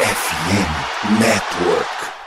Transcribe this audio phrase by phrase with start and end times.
[0.00, 2.17] FM Network.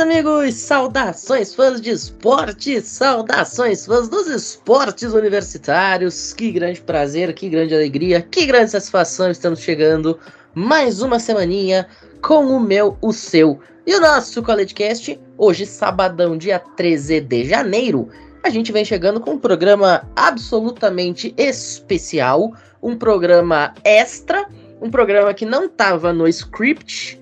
[0.00, 0.54] Amigos!
[0.54, 2.80] Saudações, fãs de esporte!
[2.80, 6.32] Saudações, fãs dos esportes universitários!
[6.32, 9.30] Que grande prazer, que grande alegria, que grande satisfação!
[9.30, 10.18] Estamos chegando
[10.54, 11.86] mais uma semaninha
[12.22, 15.20] com o meu, o seu e o nosso CollegeCast.
[15.36, 18.08] Hoje, sabadão, dia 13 de janeiro,
[18.42, 24.48] a gente vem chegando com um programa absolutamente especial, um programa extra,
[24.80, 27.20] um programa que não estava no script,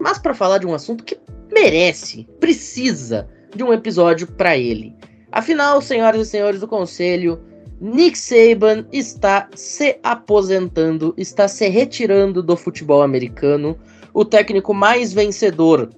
[0.00, 1.16] mas para falar de um assunto que
[1.56, 4.94] merece, precisa de um episódio para ele.
[5.32, 7.40] Afinal, senhoras e senhores do conselho,
[7.80, 13.78] Nick Saban está se aposentando, está se retirando do futebol americano,
[14.12, 15.90] o técnico mais vencedor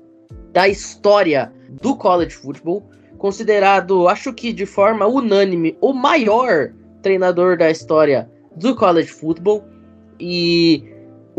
[0.53, 6.73] da história do college football, considerado, acho que de forma unânime, o maior
[7.03, 9.65] treinador da história do college football
[10.21, 10.88] e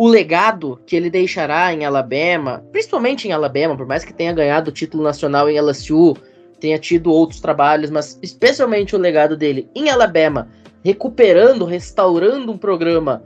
[0.01, 4.69] o legado que ele deixará em Alabama, principalmente em Alabama, por mais que tenha ganhado
[4.69, 6.15] o título nacional em LSU,
[6.57, 10.47] tenha tido outros trabalhos, mas especialmente o legado dele em Alabama,
[10.85, 13.21] recuperando, restaurando um programa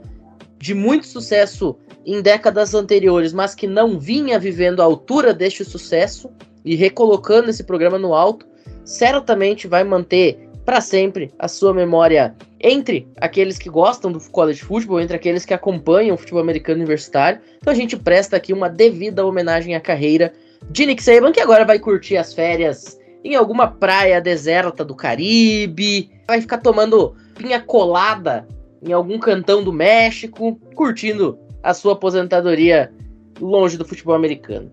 [0.58, 6.28] de muito sucesso em décadas anteriores, mas que não vinha vivendo a altura deste sucesso
[6.64, 8.48] e recolocando esse programa no alto,
[8.84, 15.00] certamente vai manter para sempre a sua memória entre aqueles que gostam do college football,
[15.00, 17.40] entre aqueles que acompanham o futebol americano universitário.
[17.58, 20.32] Então a gente presta aqui uma devida homenagem à carreira
[20.70, 26.10] de Nick Saban, que agora vai curtir as férias em alguma praia deserta do Caribe,
[26.26, 28.46] vai ficar tomando pinha colada
[28.82, 32.92] em algum cantão do México, curtindo a sua aposentadoria
[33.40, 34.70] longe do futebol americano.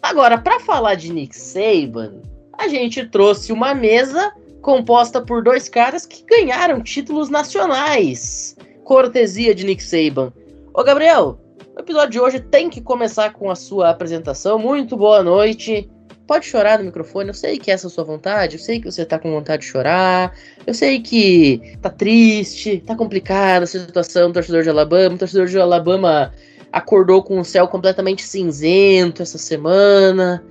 [0.00, 2.22] Agora, para falar de Nick Saban,
[2.56, 8.56] a gente trouxe uma mesa composta por dois caras que ganharam títulos nacionais.
[8.84, 10.32] Cortesia de Nick Saban.
[10.74, 11.38] Ô Gabriel,
[11.76, 14.58] o episódio de hoje tem que começar com a sua apresentação.
[14.58, 15.88] Muito boa noite.
[16.26, 18.90] Pode chorar no microfone, eu sei que essa é a sua vontade, eu sei que
[18.90, 20.34] você tá com vontade de chorar,
[20.66, 25.14] eu sei que tá triste, tá complicada a situação do torcedor de Alabama.
[25.14, 26.32] O torcedor de Alabama
[26.70, 30.44] acordou com o céu completamente cinzento essa semana.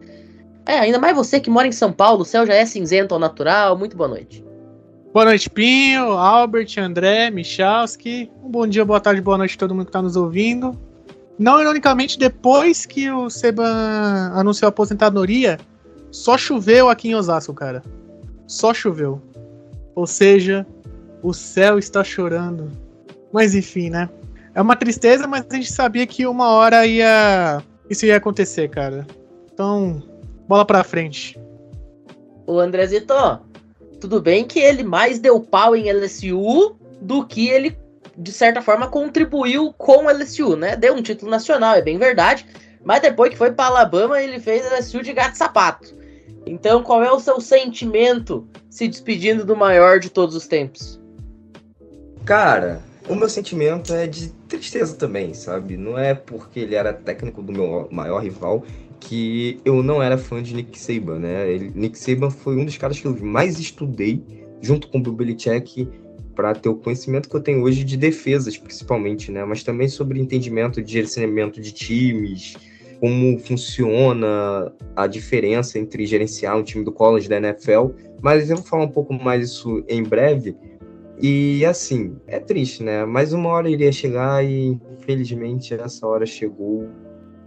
[0.67, 3.19] É, ainda mais você que mora em São Paulo, o céu já é cinzento ao
[3.19, 3.77] natural.
[3.77, 4.43] Muito boa noite.
[5.13, 8.29] Boa noite, Pinho, Albert, André, Michalski.
[8.43, 10.77] Um bom dia, boa tarde, boa noite a todo mundo que está nos ouvindo.
[11.39, 15.57] Não ironicamente, depois que o Seban anunciou a aposentadoria,
[16.11, 17.81] só choveu aqui em Osasco, cara.
[18.45, 19.21] Só choveu.
[19.95, 20.67] Ou seja,
[21.23, 22.69] o céu está chorando.
[23.31, 24.09] Mas enfim, né?
[24.53, 29.07] É uma tristeza, mas a gente sabia que uma hora ia isso ia acontecer, cara.
[29.53, 30.03] Então,
[30.47, 31.39] bola pra frente.
[32.45, 33.13] O Andrezito,
[33.99, 37.77] tudo bem que ele mais deu pau em LSU do que ele,
[38.17, 40.75] de certa forma, contribuiu com o LSU, né?
[40.75, 42.45] Deu um título nacional, é bem verdade.
[42.83, 45.93] Mas depois que foi para Alabama, ele fez LSU de gato sapato.
[46.45, 50.97] Então, qual é o seu sentimento se despedindo do maior de todos os tempos?
[52.23, 55.75] Cara, o meu sentimento é de tristeza também, sabe?
[55.75, 58.63] Não é porque ele era técnico do meu maior rival
[58.99, 61.51] que eu não era fã de Nick Saban, né?
[61.51, 64.21] Ele, Nick Saban foi um dos caras que eu mais estudei,
[64.61, 65.87] junto com o Bill Belichick,
[66.35, 69.43] para ter o conhecimento que eu tenho hoje de defesas, principalmente, né?
[69.43, 72.55] Mas também sobre entendimento de gerenciamento de times,
[72.99, 77.89] como funciona a diferença entre gerenciar um time do college da NFL.
[78.21, 80.55] Mas eu vou falar um pouco mais isso em breve.
[81.19, 83.03] E assim, é triste, né?
[83.05, 86.87] Mas uma hora iria chegar e, infelizmente, essa hora chegou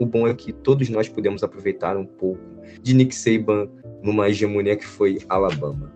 [0.01, 2.41] o bom é que todos nós podemos aproveitar um pouco
[2.83, 3.69] de Nick Saban
[4.03, 5.93] numa hegemonia que foi Alabama.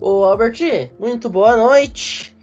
[0.00, 2.34] Ô, Albert, muito boa noite.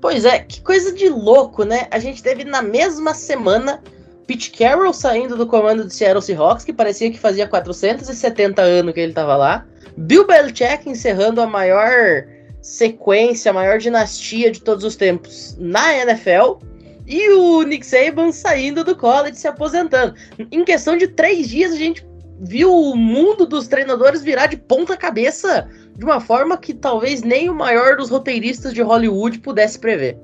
[0.00, 1.88] Pois é, que coisa de louco, né?
[1.90, 3.82] A gente teve na mesma semana
[4.26, 9.00] Pete Carroll saindo do comando do Seattle Seahawks, que parecia que fazia 470 anos que
[9.00, 9.66] ele estava lá.
[9.96, 12.26] Bill Belichick encerrando a maior
[12.60, 16.58] sequência, a maior dinastia de todos os tempos na NFL.
[17.08, 20.14] E o Nick Saban saindo do college, se aposentando.
[20.52, 22.06] Em questão de três dias, a gente
[22.38, 25.66] viu o mundo dos treinadores virar de ponta cabeça
[25.96, 30.18] de uma forma que talvez nem o maior dos roteiristas de Hollywood pudesse prever.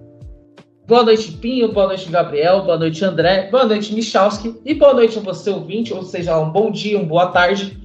[0.87, 1.73] Boa noite, Pinho.
[1.73, 2.63] Boa noite, Gabriel.
[2.65, 3.49] Boa noite, André.
[3.51, 4.55] Boa noite, Michalski.
[4.63, 7.79] E boa noite a você, ouvinte, ou seja, um bom dia, uma boa tarde.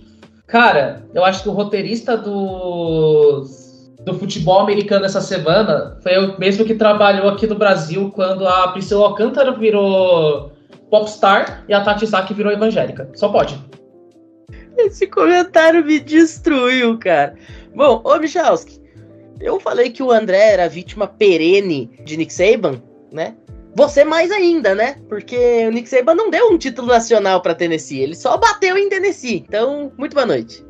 [0.46, 3.46] Cara, eu acho que o roteirista do,
[4.06, 8.70] do futebol americano essa semana foi o mesmo que trabalhou aqui no Brasil quando a
[8.70, 10.52] Priscila Alcântara virou
[10.90, 13.10] popstar e a Tati Zaki virou evangélica.
[13.14, 13.60] Só pode.
[14.78, 17.36] Esse comentário me destruiu, cara.
[17.76, 18.82] Bom, ô Michalski,
[19.42, 22.82] eu falei que o André era vítima perene de Nick Saban
[23.12, 23.36] né?
[23.76, 24.98] Você mais ainda, né?
[25.08, 28.90] Porque o Nick Saban não deu um título nacional para Tennessee, ele só bateu em
[28.90, 29.44] Tennessee.
[29.48, 30.66] Então, muito boa noite.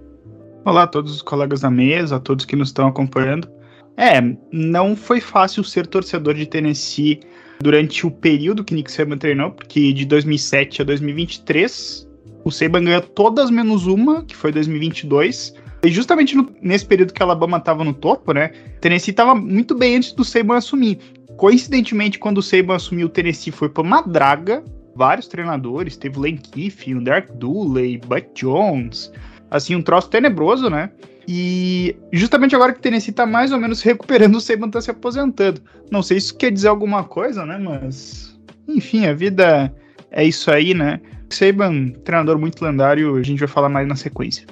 [0.70, 3.50] Olá a todos os colegas da mesa, a todos que nos estão acompanhando.
[3.98, 4.22] É,
[4.52, 7.22] não foi fácil ser torcedor de Tennessee
[7.60, 12.08] durante o período que Nick Saban treinou, porque de 2007 a 2023
[12.46, 15.56] o Saban ganhou todas menos uma, que foi 2022.
[15.82, 18.50] E justamente no, nesse período que a Alabama estava no topo, né?
[18.80, 21.00] Tennessee estava muito bem antes do Saban assumir.
[21.36, 24.64] Coincidentemente, quando o Saban assumiu o Tennessee, foi por uma draga.
[24.96, 29.12] Vários treinadores, teve o Lane Kiffin, o Derek Dooley, Buck Jones.
[29.50, 30.92] Assim, um troço tenebroso, né?
[31.28, 34.92] E justamente agora que o Tennessee tá mais ou menos recuperando, o Saban tá se
[34.92, 35.62] aposentando.
[35.92, 37.58] Não sei se isso quer dizer alguma coisa, né?
[37.58, 38.38] Mas,
[38.68, 39.74] enfim, a vida
[40.12, 41.00] é isso aí, né?
[41.30, 44.48] Saban, treinador muito lendário, a gente vai falar mais na sequência.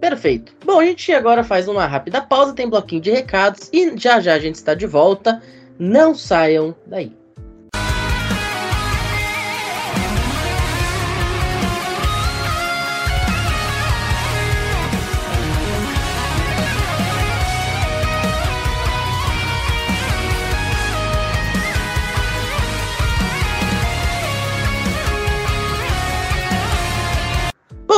[0.00, 0.52] Perfeito.
[0.64, 4.34] Bom, a gente agora faz uma rápida pausa, tem bloquinho de recados e já já
[4.34, 5.40] a gente está de volta.
[5.78, 7.12] Não saiam daí.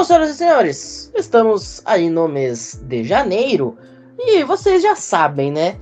[0.05, 3.79] Senhoras e senhores, estamos aí no mês de janeiro
[4.19, 5.77] e vocês já sabem, né?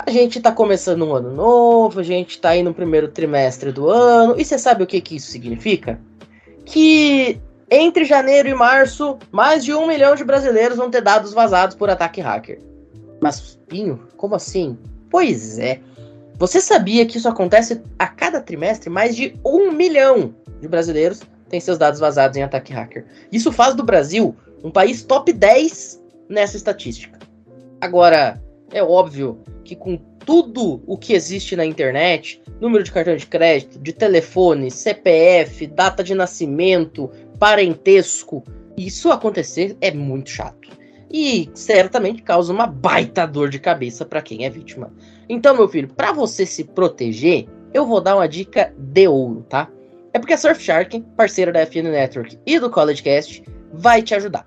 [0.00, 3.88] A gente tá começando um ano novo, a gente tá aí no primeiro trimestre do
[3.88, 6.00] ano, e você sabe o que, que isso significa?
[6.64, 7.40] Que
[7.70, 11.88] entre janeiro e março, mais de um milhão de brasileiros vão ter dados vazados por
[11.88, 12.60] ataque hacker.
[13.20, 14.76] Mas, Pinho, como assim?
[15.08, 15.80] Pois é.
[16.34, 18.90] Você sabia que isso acontece a cada trimestre?
[18.90, 23.04] Mais de um milhão de brasileiros têm seus dados vazados em ataque hacker.
[23.32, 27.18] Isso faz do Brasil um país top 10 nessa estatística.
[27.80, 28.42] Agora,
[28.72, 29.96] é óbvio que com
[30.28, 36.04] tudo o que existe na internet, número de cartão de crédito, de telefone, CPF, data
[36.04, 38.44] de nascimento, parentesco,
[38.76, 40.68] isso acontecer é muito chato.
[41.10, 44.92] E certamente causa uma baita dor de cabeça para quem é vítima.
[45.28, 49.70] Então, meu filho, para você se proteger, eu vou dar uma dica de ouro, tá?
[50.12, 54.46] É porque a Surfshark, parceira da FN Network e do CollegeCast, vai te ajudar.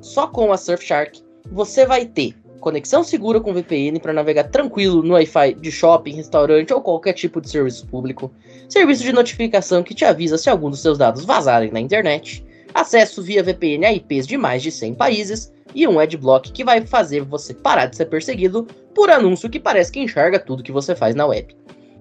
[0.00, 2.34] Só com a Surfshark você vai ter
[2.66, 7.40] conexão segura com VPN para navegar tranquilo no Wi-Fi de shopping, restaurante ou qualquer tipo
[7.40, 8.32] de serviço público,
[8.68, 12.44] serviço de notificação que te avisa se algum dos seus dados vazarem na internet,
[12.74, 16.84] acesso via VPN a IPs de mais de 100 países e um adblock que vai
[16.84, 20.94] fazer você parar de ser perseguido por anúncio que parece que enxerga tudo que você
[20.94, 21.54] faz na web.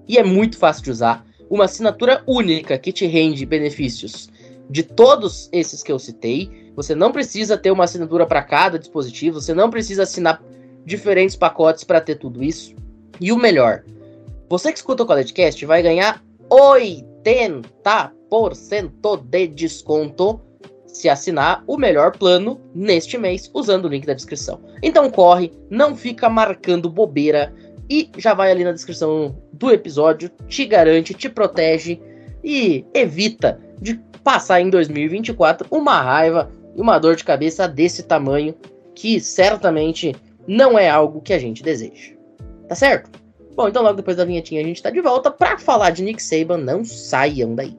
[0.07, 4.29] E é muito fácil de usar, uma assinatura única que te rende benefícios
[4.69, 6.71] de todos esses que eu citei.
[6.75, 10.41] Você não precisa ter uma assinatura para cada dispositivo, você não precisa assinar
[10.85, 12.73] diferentes pacotes para ter tudo isso.
[13.19, 13.83] E o melhor,
[14.49, 20.41] você que escuta o CollegeCast vai ganhar 80% de desconto
[20.85, 24.61] se assinar o melhor plano neste mês usando o link da descrição.
[24.81, 27.53] Então corre, não fica marcando bobeira
[27.89, 31.99] e já vai ali na descrição do episódio, te garante, te protege
[32.43, 38.55] e evita de passar em 2024 uma raiva e uma dor de cabeça desse tamanho
[38.93, 40.15] que certamente
[40.47, 42.13] não é algo que a gente deseja.
[42.67, 43.09] Tá certo?
[43.55, 46.21] Bom, então logo depois da vinhetinha a gente tá de volta para falar de Nick
[46.21, 47.75] Saban, não saiam daí.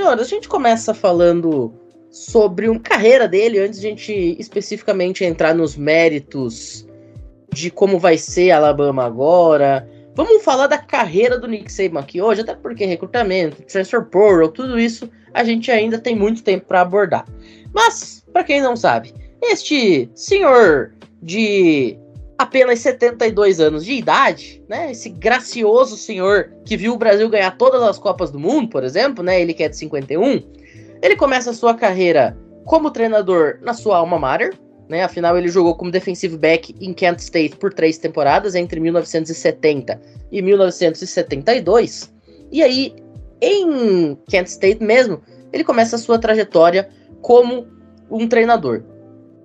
[0.00, 1.72] Senhores, a gente começa falando
[2.10, 6.86] sobre uma carreira dele, antes de a gente especificamente entrar nos méritos
[7.52, 9.86] de como vai ser Alabama agora.
[10.14, 14.78] Vamos falar da carreira do Nick Saban aqui hoje, até porque recrutamento, transfer portal, tudo
[14.78, 17.26] isso a gente ainda tem muito tempo para abordar.
[17.72, 21.98] Mas, para quem não sabe, este senhor de
[22.40, 24.90] apenas 72 anos de idade, né?
[24.90, 29.22] Esse gracioso senhor que viu o Brasil ganhar todas as Copas do Mundo, por exemplo,
[29.22, 29.38] né?
[29.38, 30.42] Ele que é de 51,
[31.02, 35.04] ele começa a sua carreira como treinador na sua alma mater, né?
[35.04, 40.00] Afinal, ele jogou como defensive back em Kent State por três temporadas, entre 1970
[40.32, 42.10] e 1972.
[42.50, 42.94] E aí,
[43.42, 45.20] em Kent State mesmo,
[45.52, 46.88] ele começa a sua trajetória
[47.20, 47.66] como
[48.10, 48.82] um treinador.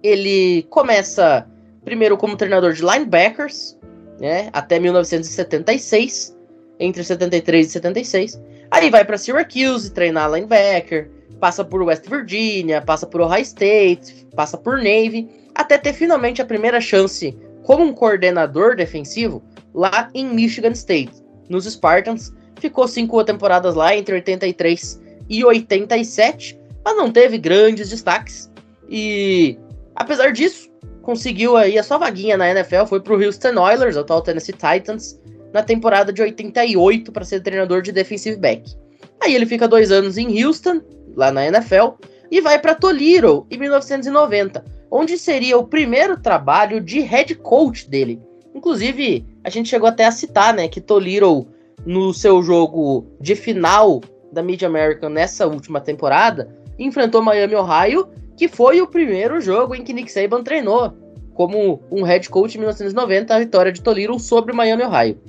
[0.01, 1.45] Ele começa
[1.85, 3.77] primeiro como treinador de linebackers,
[4.19, 6.35] né, até 1976,
[6.79, 8.41] entre 73 e 76.
[8.71, 14.57] Aí vai para Syracuse treinar linebacker, passa por West Virginia, passa por Ohio State, passa
[14.57, 19.41] por Navy, até ter finalmente a primeira chance como um coordenador defensivo
[19.73, 21.13] lá em Michigan State,
[21.47, 22.33] nos Spartans.
[22.59, 28.51] Ficou cinco temporadas lá entre 83 e 87, mas não teve grandes destaques.
[28.89, 29.57] E
[29.95, 30.69] apesar disso,
[31.05, 35.21] conseguiu aí a sua vaguinha na NFL, foi pro Houston Oilers, atual Tennessee Titans,
[35.53, 38.75] na temporada de 88 para ser treinador de defensive back.
[39.21, 40.81] Aí ele fica dois anos em Houston,
[41.15, 41.91] lá na NFL,
[42.31, 48.19] e vai para Toledo em 1990, onde seria o primeiro trabalho de head coach dele.
[48.55, 51.47] Inclusive, a gente chegou até a citar, né, que Toledo
[51.85, 58.47] no seu jogo de final da Mid American nessa última temporada enfrentou Miami, Ohio que
[58.47, 60.93] foi o primeiro jogo em que Nick Saban treinou
[61.33, 65.19] como um head coach em 1990, a vitória de Toledo sobre Miami, Ohio.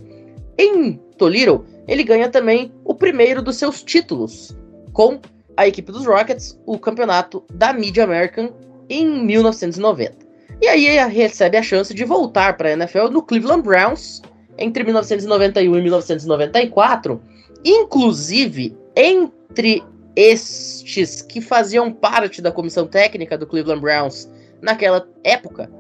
[0.57, 4.57] Em Toledo, ele ganha também o primeiro dos seus títulos
[4.93, 5.21] com
[5.57, 8.51] a equipe dos Rockets, o campeonato da Mid American
[8.89, 10.27] em 1990.
[10.61, 14.23] E aí recebe a chance de voltar para a NFL no Cleveland Browns
[14.59, 17.21] entre 1991 e 1994,
[17.65, 19.83] inclusive entre
[20.17, 24.29] estes que faziam parte da comissão técnica do Cleveland Browns
[24.63, 25.71] naquela época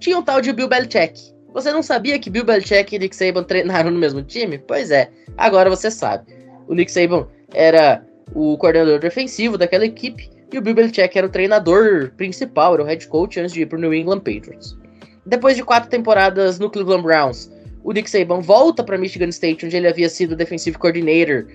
[0.00, 1.32] tinham um tal de Bill Belichick.
[1.54, 4.58] Você não sabia que Bill Belichick e Nick Saban treinaram no mesmo time?
[4.58, 6.34] Pois é, agora você sabe.
[6.66, 11.30] O Nick Saban era o coordenador defensivo daquela equipe e o Bill Belichick era o
[11.30, 14.76] treinador principal, era o head coach antes de ir para o New England Patriots.
[15.24, 17.50] Depois de quatro temporadas no Cleveland Browns,
[17.84, 21.46] o Nick Saban volta para Michigan State, onde ele havia sido defensive coordinator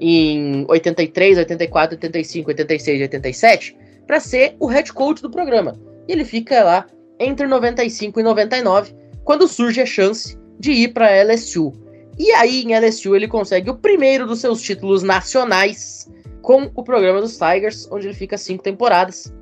[0.00, 3.76] em 83, 84, 85, 86 e 87
[4.06, 5.76] para ser o head coach do programa.
[6.08, 6.86] E ele fica lá
[7.18, 11.72] entre 95 e 99, quando surge a chance de ir para LSU.
[12.18, 16.10] E aí em LSU ele consegue o primeiro dos seus títulos nacionais
[16.40, 19.32] com o programa dos Tigers, onde ele fica cinco temporadas.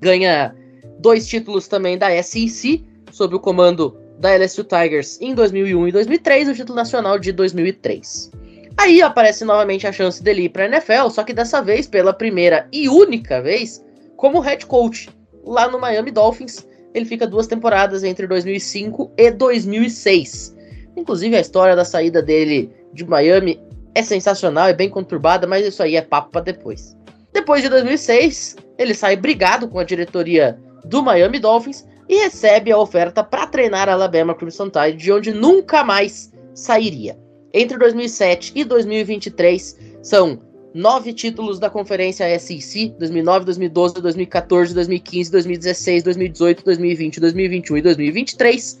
[0.00, 0.54] Ganha
[1.00, 6.48] dois títulos também da SEC, sob o comando da LSU Tigers em 2001 e 2003,
[6.48, 8.30] o título nacional de 2003.
[8.76, 12.12] Aí aparece novamente a chance dele ir para a NFL, só que dessa vez pela
[12.12, 13.84] primeira e única vez
[14.16, 15.08] como head coach
[15.44, 16.66] lá no Miami Dolphins.
[16.92, 20.54] Ele fica duas temporadas entre 2005 e 2006.
[20.96, 23.60] Inclusive a história da saída dele de Miami
[23.94, 26.96] é sensacional, é bem conturbada, mas isso aí é papo para depois.
[27.32, 32.78] Depois de 2006, ele sai brigado com a diretoria do Miami Dolphins e recebe a
[32.78, 37.18] oferta para treinar a Alabama Crimson Tide, de onde nunca mais sairia.
[37.56, 40.40] Entre 2007 e 2023, são
[40.74, 48.78] nove títulos da Conferência SEC, 2009, 2012, 2014, 2015, 2016, 2018, 2020, 2021 e 2023,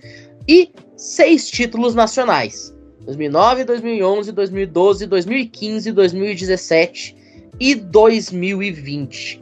[0.48, 7.16] e seis títulos nacionais, 2009, 2011, 2012, 2015, 2017
[7.60, 9.40] e 2020.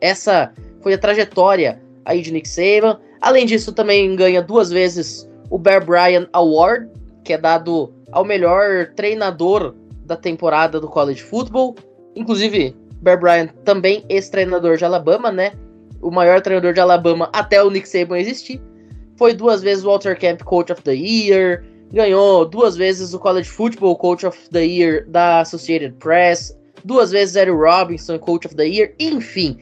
[0.00, 3.00] Essa foi a trajetória aí de Nick Saban.
[3.20, 6.88] Além disso, também ganha duas vezes o Bear Bryant Award,
[7.24, 9.74] que é dado ao melhor treinador
[10.04, 11.74] da temporada do college football.
[12.16, 15.52] Inclusive, Bear Bryant também ex-treinador de Alabama, né?
[16.00, 18.60] O maior treinador de Alabama até o Nick Saban existir.
[19.16, 21.64] Foi duas vezes o Walter Camp Coach of the Year.
[21.92, 26.56] Ganhou duas vezes o College Football Coach of the Year da Associated Press.
[26.84, 28.94] Duas vezes Eric Robinson Coach of the Year.
[29.00, 29.58] Enfim,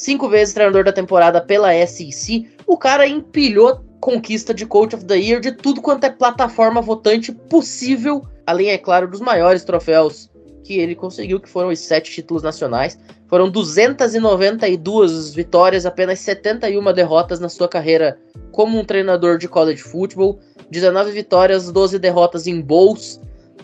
[0.00, 2.48] cinco vezes treinador da temporada pela SEC.
[2.66, 7.30] O cara empilhou conquista de Coach of the Year de tudo quanto é plataforma votante
[7.30, 10.30] possível, além, é claro, dos maiores troféus
[10.64, 12.98] que ele conseguiu, que foram os sete títulos nacionais.
[13.28, 18.18] Foram 292 vitórias, apenas 71 derrotas na sua carreira
[18.52, 20.40] como um treinador de college football.
[20.70, 23.20] 19 vitórias, 12 derrotas em bowls,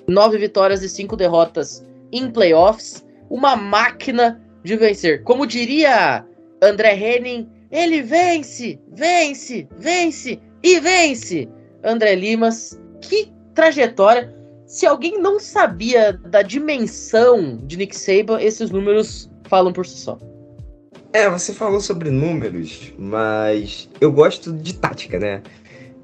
[0.06, 3.04] 9 vitórias e 5 derrotas em playoffs.
[3.30, 5.22] Uma máquina de vencer.
[5.22, 6.26] Como diria
[6.60, 11.48] André Henning, ele vence, vence, vence e vence.
[11.84, 14.34] André Limas, que trajetória.
[14.66, 20.18] Se alguém não sabia da dimensão de Nick Saban, esses números falam por si só.
[21.12, 25.42] É, você falou sobre números, mas eu gosto de tática, né?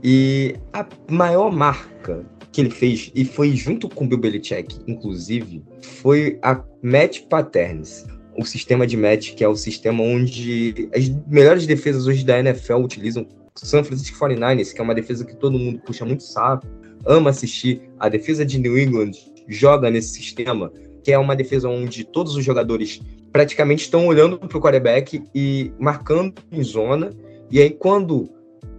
[0.02, 5.64] E a maior marca que ele fez, e foi junto com o Bill Belichick, inclusive,
[5.80, 8.06] foi a Match Patterns.
[8.36, 12.76] O sistema de match, que é o sistema onde as melhores defesas hoje da NFL
[12.76, 13.26] utilizam.
[13.54, 16.66] San Francisco 49ers, que é uma defesa que todo mundo puxa muito saco,
[17.04, 17.82] ama assistir.
[17.98, 19.12] A defesa de New England
[19.46, 20.72] joga nesse sistema,
[21.04, 25.72] que é uma defesa onde todos os jogadores praticamente estão olhando para o quarterback e
[25.78, 27.10] marcando em zona.
[27.50, 28.30] E aí, quando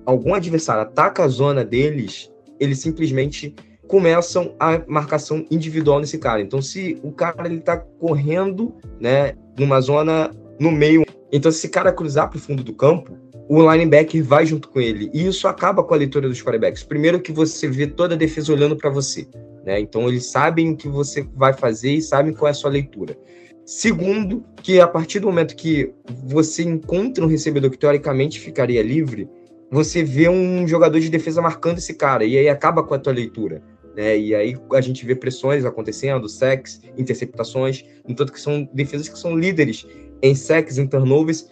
[0.05, 3.55] algum adversário ataca a zona deles, eles simplesmente
[3.94, 6.42] começam a marcação individual nesse cara.
[6.42, 11.70] Então, se o cara ele tá correndo, né, numa zona no meio, então se esse
[11.70, 13.16] cara cruzar para o fundo do campo,
[13.48, 15.12] o linebacker vai junto com ele.
[15.14, 16.82] E isso acaba com a leitura dos quarterbacks.
[16.82, 19.28] Primeiro que você vê toda a defesa olhando para você,
[19.64, 19.80] né?
[19.80, 23.16] Então eles sabem o que você vai fazer e sabem qual é a sua leitura.
[23.64, 25.94] Segundo, que a partir do momento que
[26.26, 29.30] você encontra um recebedor que teoricamente ficaria livre,
[29.70, 33.14] você vê um jogador de defesa marcando esse cara, e aí acaba com a tua
[33.14, 33.62] leitura.
[33.96, 34.18] Né?
[34.18, 39.38] E aí a gente vê pressões acontecendo, sacks, interceptações, entanto que são defesas que são
[39.38, 39.86] líderes
[40.22, 41.50] em sacks, em turnovers,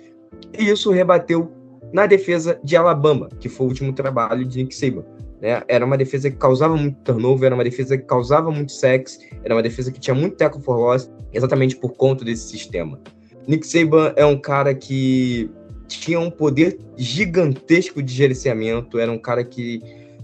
[0.57, 1.51] e isso rebateu
[1.93, 5.03] na defesa de Alabama, que foi o último trabalho de Nick Saban.
[5.41, 5.61] Né?
[5.67, 9.53] Era uma defesa que causava muito turnover, era uma defesa que causava muito sacks, era
[9.53, 12.99] uma defesa que tinha muito tackle for loss, exatamente por conta desse sistema.
[13.47, 15.49] Nick Saban é um cara que
[15.87, 19.81] tinha um poder gigantesco de gerenciamento, era um cara que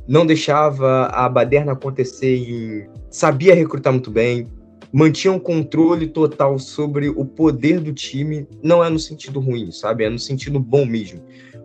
[0.07, 2.37] não deixava a baderna acontecer
[3.09, 4.47] sabia recrutar muito bem,
[4.91, 10.03] mantinha um controle total sobre o poder do time, não é no sentido ruim, sabe?
[10.03, 11.21] É no sentido bom mesmo.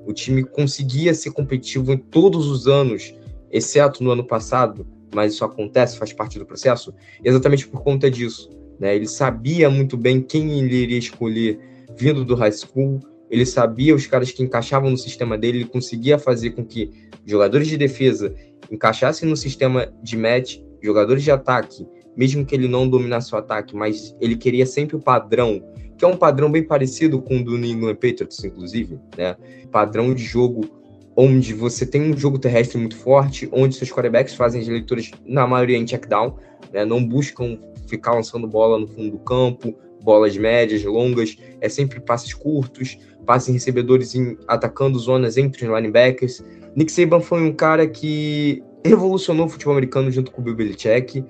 [0.07, 3.15] O time conseguia ser competitivo em todos os anos,
[3.51, 8.51] exceto no ano passado, mas isso acontece, faz parte do processo, exatamente por conta disso.
[8.81, 8.97] Né?
[8.97, 11.61] Ele sabia muito bem quem ele iria escolher
[11.97, 12.99] vindo do high school,
[13.33, 16.91] ele sabia os caras que encaixavam no sistema dele, ele conseguia fazer com que
[17.25, 18.35] jogadores de defesa
[18.71, 23.75] encaixassem no sistema de match, jogadores de ataque, mesmo que ele não dominasse o ataque,
[23.75, 25.63] mas ele queria sempre o padrão,
[25.97, 29.35] que é um padrão bem parecido com o do New England Patriots, inclusive, né?
[29.71, 30.69] Padrão de jogo
[31.17, 35.47] onde você tem um jogo terrestre muito forte, onde seus quarterbacks fazem as leituras, na
[35.47, 36.37] maioria em check down,
[36.71, 36.85] né?
[36.85, 42.35] não buscam ficar lançando bola no fundo do campo, bolas médias, longas, é sempre passes
[42.35, 46.45] curtos, passes recebedores em, atacando zonas entre os linebackers.
[46.75, 51.25] Nick Saban foi um cara que revolucionou o futebol americano junto com o Bill Belichick,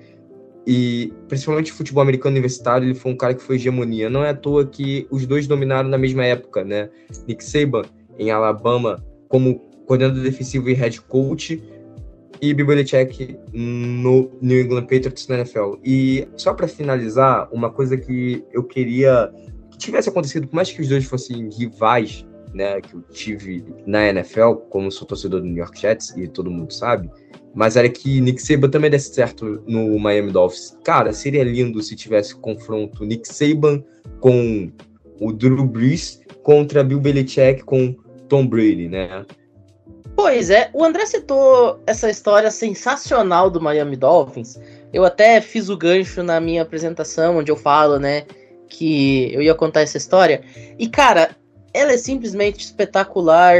[0.65, 4.09] e principalmente o futebol americano universitário, ele foi um cara que foi hegemonia.
[4.09, 6.89] Não é à toa que os dois dominaram na mesma época, né?
[7.27, 7.83] Nick Saban
[8.17, 11.61] em Alabama como coordenador defensivo e head coach,
[12.41, 15.75] e Bill Belichick no New England Patriots na NFL.
[15.83, 19.52] E só para finalizar, uma coisa que eu queria que
[19.83, 24.53] tivesse acontecido, por mais que os dois fossem rivais, né, que eu tive na NFL,
[24.69, 27.09] como sou torcedor do New York Jets e todo mundo sabe,
[27.53, 30.77] mas era que Nick Saban também desse certo no Miami Dolphins.
[30.83, 33.83] Cara, seria lindo se tivesse confronto Nick Saban
[34.19, 34.71] com
[35.19, 37.95] o Drew Brees contra Bill Belichick com
[38.27, 39.25] Tom Brady, né?
[40.15, 44.59] Pois é, o André citou essa história sensacional do Miami Dolphins.
[44.91, 48.25] Eu até fiz o gancho na minha apresentação, onde eu falo, né,
[48.73, 50.41] que eu ia contar essa história.
[50.77, 51.35] E, cara,
[51.73, 53.55] ela é simplesmente espetacular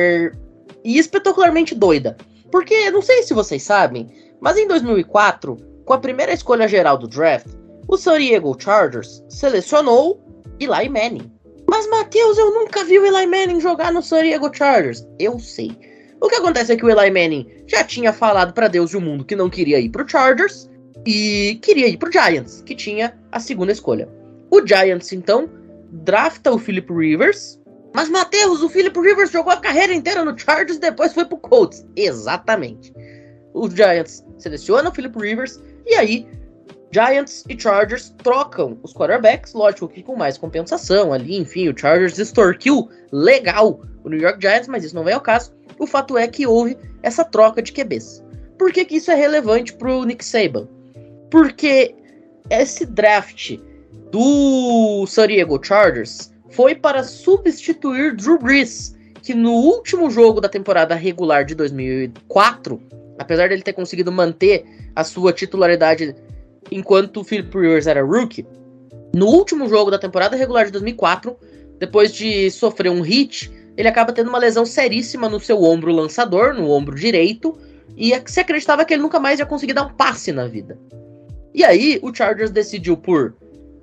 [0.83, 2.17] e espetacularmente doida.
[2.51, 4.09] Porque, não sei se vocês sabem,
[4.41, 7.47] mas em 2004, com a primeira escolha geral do draft,
[7.87, 10.21] o San Diego Chargers selecionou
[10.59, 11.31] Eli Manning.
[11.69, 15.07] Mas, Matheus, eu nunca vi o Eli Manning jogar no San Diego Chargers.
[15.19, 15.71] Eu sei.
[16.21, 19.01] O que acontece é que o Eli Manning já tinha falado para Deus e o
[19.01, 20.69] mundo que não queria ir pro Chargers
[21.05, 24.07] e queria ir pro Giants, que tinha a segunda escolha.
[24.53, 25.49] O Giants, então,
[25.91, 27.59] drafta o Philip Rivers.
[27.91, 31.39] Mas, Matheus, o Philip Rivers jogou a carreira inteira no Chargers e depois foi pro
[31.39, 31.83] Colts.
[31.95, 32.93] Exatamente.
[33.51, 36.27] O Giants seleciona o Philip Rivers e aí
[36.91, 42.19] Giants e Chargers trocam os quarterbacks, lógico que com mais compensação ali, enfim, o Chargers
[42.19, 45.51] extorquiu legal o New York Giants, mas isso não vem ao caso.
[45.79, 48.23] O fato é que houve essa troca de QBs.
[48.59, 50.67] Por que, que isso é relevante para o Nick Saban?
[51.31, 51.95] Porque
[52.51, 53.57] esse draft
[54.13, 60.93] do San Diego Chargers foi para substituir Drew Brees, que no último jogo da temporada
[60.93, 62.79] regular de 2004,
[63.17, 66.15] apesar dele ter conseguido manter a sua titularidade
[66.71, 68.45] enquanto o Philip Rivers era rookie,
[69.15, 71.35] no último jogo da temporada regular de 2004,
[71.79, 76.53] depois de sofrer um hit ele acaba tendo uma lesão seríssima no seu ombro lançador,
[76.53, 77.57] no ombro direito,
[77.97, 80.77] e se acreditava que ele nunca mais ia conseguir dar um passe na vida.
[81.51, 83.33] E aí, o Chargers decidiu por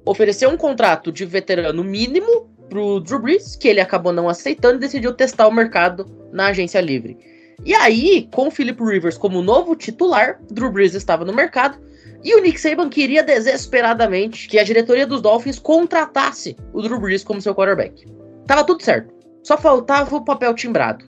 [0.04, 4.80] oferecer um contrato de veterano mínimo pro Drew Brees, que ele acabou não aceitando e
[4.80, 7.18] decidiu testar o mercado na agência livre.
[7.64, 11.78] E aí, com o Philip Rivers como novo titular, Drew Brees estava no mercado
[12.22, 17.24] e o Nick Saban queria desesperadamente que a diretoria dos Dolphins contratasse o Drew Brees
[17.24, 18.06] como seu quarterback.
[18.46, 19.12] Tava tudo certo.
[19.42, 21.04] Só faltava o papel timbrado.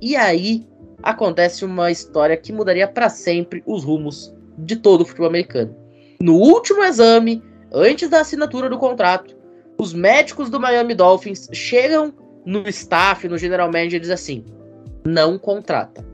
[0.00, 0.66] E aí
[1.02, 5.74] acontece uma história que mudaria para sempre os rumos de todo o futebol americano.
[6.20, 9.36] No último exame, antes da assinatura do contrato,
[9.78, 12.12] os médicos do Miami Dolphins chegam
[12.44, 14.44] no staff, no general manager e dizem assim:
[15.04, 16.04] não contrata.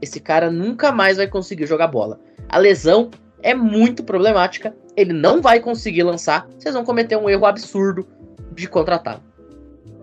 [0.00, 2.18] Esse cara nunca mais vai conseguir jogar bola.
[2.48, 3.10] A lesão
[3.42, 8.06] é muito problemática, ele não vai conseguir lançar, vocês vão cometer um erro absurdo
[8.52, 9.22] de contratá-lo.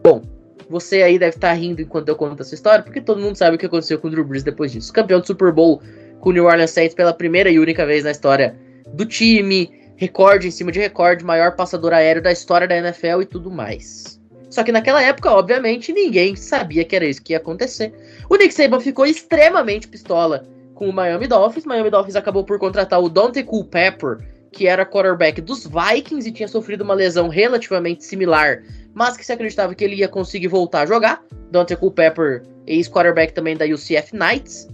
[0.03, 0.21] Bom,
[0.69, 3.59] você aí deve estar rindo enquanto eu conto essa história, porque todo mundo sabe o
[3.59, 4.93] que aconteceu com o Drew Brees depois disso.
[4.93, 5.81] Campeão do Super Bowl
[6.19, 8.55] com o New Orleans Saints pela primeira e única vez na história
[8.93, 13.25] do time, recorde em cima de recorde, maior passador aéreo da história da NFL e
[13.25, 14.17] tudo mais.
[14.49, 17.93] Só que naquela época, obviamente, ninguém sabia que era isso que ia acontecer.
[18.29, 21.65] O Nick Saban ficou extremamente pistola com o Miami Dolphins.
[21.65, 24.19] Miami Dolphins acabou por contratar o Dante Culpepper,
[24.51, 29.33] que era quarterback dos Vikings e tinha sofrido uma lesão relativamente similar, mas que se
[29.33, 31.23] acreditava que ele ia conseguir voltar a jogar.
[31.51, 34.67] Dante Culpepper, ex-quarterback também da UCF Knights.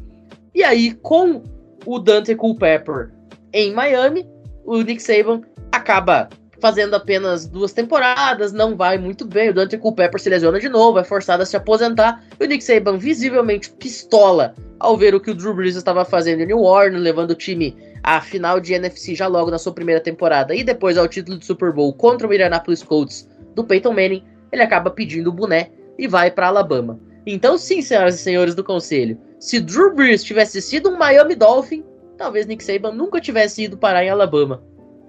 [0.53, 1.41] E aí, com
[1.85, 3.11] o Dante Culpepper
[3.51, 4.27] em Miami,
[4.65, 9.49] o Nick Saban acaba fazendo apenas duas temporadas, não vai muito bem.
[9.49, 12.23] O Dante Culpepper se lesiona de novo, é forçado a se aposentar.
[12.39, 16.41] E o Nick Saban, visivelmente pistola ao ver o que o Drew Brees estava fazendo
[16.41, 20.01] em New Orleans, levando o time à final de NFC já logo na sua primeira
[20.01, 24.23] temporada e depois ao título de Super Bowl contra o Indianapolis Colts do Peyton Manning,
[24.51, 26.99] ele acaba pedindo o boné e vai para Alabama.
[27.25, 31.83] Então, sim, senhoras e senhores do conselho, se Drew Brees tivesse sido um Miami Dolphin,
[32.17, 34.61] talvez Nick Saban nunca tivesse ido parar em Alabama.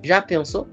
[0.03, 0.69] Já pensou?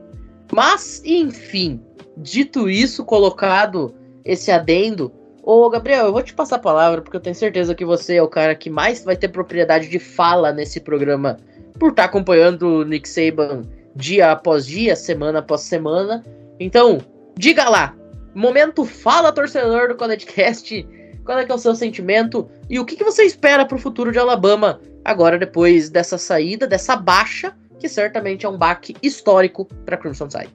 [0.52, 1.82] Mas, enfim,
[2.18, 5.12] dito isso, colocado esse adendo,
[5.44, 8.24] ô Gabriel, eu vou te passar a palavra porque eu tenho certeza que você é
[8.24, 11.38] o cara que mais vai ter propriedade de fala nesse programa
[11.80, 13.64] por estar tá acompanhando o Nick Saban
[13.96, 16.24] dia após dia, semana após semana.
[16.60, 17.00] Então,
[17.38, 17.96] diga lá,
[18.34, 20.88] momento fala torcedor do CollegeCast,
[21.26, 23.80] qual é que é o seu sentimento e o que, que você espera para o
[23.80, 29.66] futuro de Alabama agora depois dessa saída, dessa baixa que certamente é um baque histórico
[29.86, 30.54] para Crimson Tide.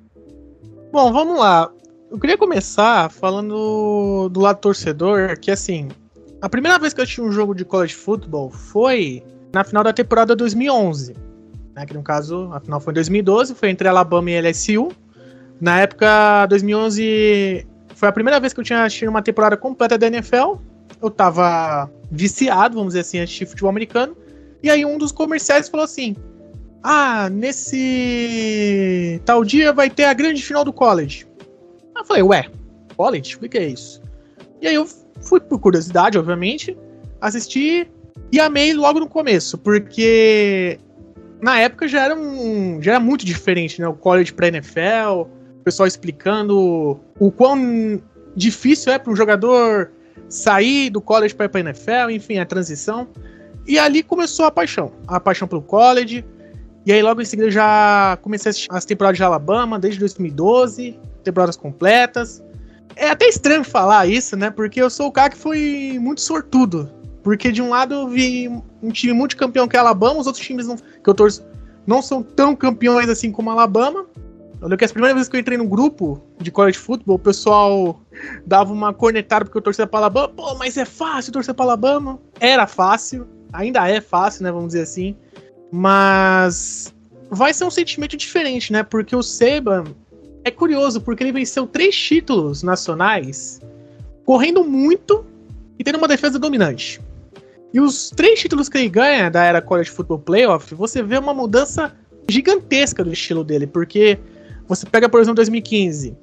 [0.92, 1.70] Bom, vamos lá.
[2.08, 5.88] Eu queria começar falando do lado torcedor, que assim,
[6.40, 9.92] a primeira vez que eu tinha um jogo de college football foi na final da
[9.92, 11.16] temporada 2011,
[11.74, 14.92] né, que no caso, a final foi em 2012, foi entre Alabama e LSU.
[15.60, 20.06] Na época, 2011 foi a primeira vez que eu tinha assistido uma temporada completa da
[20.06, 20.56] NFL.
[21.02, 24.14] Eu tava viciado, vamos dizer assim, assistir futebol americano.
[24.62, 26.14] E aí um dos comerciais falou assim:
[26.82, 31.26] ah, nesse tal dia vai ter a grande final do college.
[31.96, 32.50] Eu falei, ué,
[32.98, 33.36] college?
[33.36, 34.02] O que é isso?
[34.60, 34.86] E aí eu
[35.22, 36.76] fui por curiosidade, obviamente,
[37.18, 37.88] assisti
[38.30, 40.78] e amei logo no começo, porque
[41.40, 43.88] na época já era, um, já era muito diferente, né?
[43.88, 45.30] O college pra NFL,
[45.66, 48.00] pessoal explicando o quão
[48.36, 49.90] difícil é para um jogador
[50.28, 53.08] sair do college para ir pra NFL, enfim, a transição.
[53.66, 56.24] E ali começou a paixão, a paixão pelo college,
[56.86, 62.40] e aí logo em seguida já comecei as temporadas de Alabama desde 2012, temporadas completas.
[62.94, 64.50] É até estranho falar isso, né?
[64.50, 66.88] Porque eu sou o cara que foi muito sortudo.
[67.24, 68.48] Porque de um lado eu vi
[68.80, 71.44] um time muito campeão que é Alabama, os outros times não, que eu torço
[71.84, 74.06] não são tão campeões assim como Alabama.
[74.60, 77.18] Eu lembro que as primeiras vezes que eu entrei no grupo de college football, o
[77.18, 78.00] pessoal
[78.46, 80.28] dava uma cornetada porque eu torcia para Alabama.
[80.28, 82.18] Pô, mas é fácil torcer para Alabama.
[82.40, 84.50] Era fácil, ainda é fácil, né?
[84.50, 85.14] Vamos dizer assim.
[85.70, 86.94] Mas
[87.30, 88.82] vai ser um sentimento diferente, né?
[88.82, 89.84] Porque o Seba
[90.42, 93.60] é curioso, porque ele venceu três títulos nacionais,
[94.24, 95.26] correndo muito
[95.78, 97.00] e tendo uma defesa dominante.
[97.74, 101.34] E os três títulos que ele ganha da era College Football Playoff, você vê uma
[101.34, 101.94] mudança
[102.28, 104.18] gigantesca do estilo dele, porque
[104.68, 106.16] você pega, por exemplo, 2015.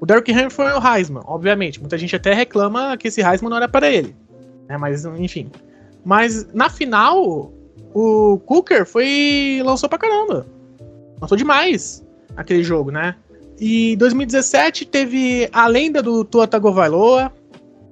[0.00, 1.80] O Derrick Henry foi o Heisman, obviamente.
[1.80, 4.14] Muita gente até reclama que esse Heisman não era para ele.
[4.68, 4.76] Né?
[4.76, 5.50] Mas, enfim.
[6.04, 7.52] Mas na final,
[7.94, 9.62] o Cooker foi.
[9.64, 10.46] lançou pra caramba.
[11.20, 12.04] Lançou demais
[12.36, 13.14] aquele jogo, né?
[13.58, 17.32] E 2017 teve a lenda do Tua Tagovailoa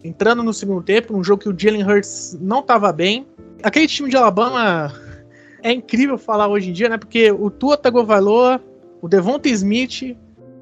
[0.04, 3.26] entrando no segundo tempo, um jogo que o Jalen Hurts não tava bem.
[3.62, 4.92] Aquele time de Alabama
[5.62, 6.98] é incrível falar hoje em dia, né?
[6.98, 8.60] Porque o Tua Tagovailoa,
[9.02, 10.16] o Devonta Smith,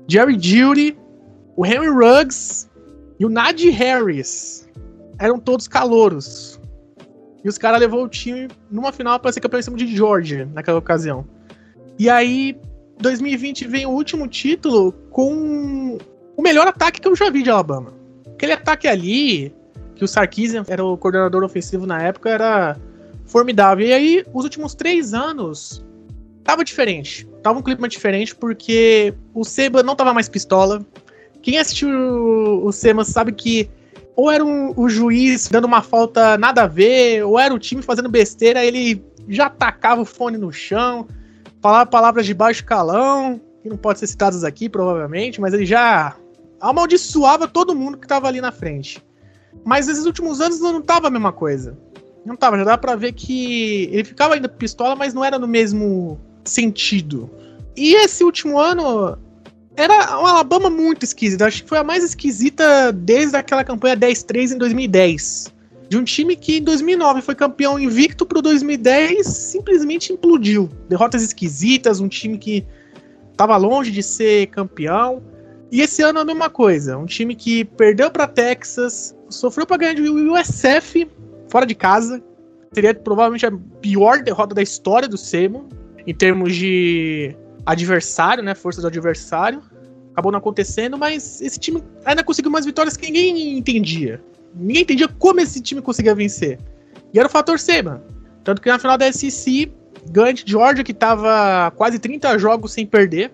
[0.08, 0.98] Jerry Judy,
[1.56, 2.68] o Henry Ruggs
[3.18, 4.66] e o Najee Harris
[5.18, 6.58] eram todos calouros.
[7.44, 10.48] E os caras levou o time numa final para ser campeão em cima de Georgia
[10.54, 11.26] naquela ocasião.
[11.98, 12.58] E aí,
[12.98, 15.98] 2020 vem o último título com
[16.34, 17.92] o melhor ataque que eu já vi de Alabama.
[18.34, 19.54] Aquele ataque ali,
[19.94, 22.78] que o Sarkisian era o coordenador ofensivo na época, era
[23.26, 23.86] formidável.
[23.86, 25.84] E aí, os últimos três anos,
[26.42, 27.29] tava diferente.
[27.42, 30.84] Tava um clima diferente, porque o Seba não tava mais pistola.
[31.42, 31.88] Quem assistiu
[32.62, 33.70] o Seba sabe que
[34.14, 37.80] ou era um, o juiz dando uma falta nada a ver, ou era o time
[37.80, 41.08] fazendo besteira, ele já tacava o fone no chão,
[41.62, 46.16] falava palavras de baixo calão, que não pode ser citadas aqui, provavelmente, mas ele já
[46.60, 49.02] amaldiçoava todo mundo que tava ali na frente.
[49.64, 51.78] Mas nesses últimos anos não tava a mesma coisa.
[52.24, 55.48] Não tava, já dá pra ver que ele ficava ainda pistola, mas não era no
[55.48, 57.30] mesmo sentido.
[57.76, 59.18] E esse último ano
[59.76, 61.46] era uma Alabama muito esquisita.
[61.46, 65.52] Acho que foi a mais esquisita desde aquela campanha 10-3 em 2010.
[65.88, 70.68] De um time que em 2009 foi campeão invicto pro 2010 simplesmente implodiu.
[70.88, 72.64] Derrotas esquisitas, um time que
[73.36, 75.22] tava longe de ser campeão.
[75.72, 76.98] E esse ano a mesma coisa.
[76.98, 81.08] Um time que perdeu para Texas, sofreu para ganhar de USF
[81.48, 82.22] fora de casa.
[82.72, 85.68] Seria provavelmente a pior derrota da história do Semo,
[86.06, 87.34] em termos de
[87.64, 88.54] adversário, né?
[88.54, 89.62] Força do adversário.
[90.12, 94.20] Acabou não acontecendo, mas esse time ainda conseguiu mais vitórias que ninguém entendia.
[94.54, 96.58] Ninguém entendia como esse time conseguia vencer.
[97.12, 98.02] E era o fator Sema.
[98.42, 99.72] Tanto que na final da SEC,
[100.10, 103.30] ganha de Georgia, que tava quase 30 jogos sem perder.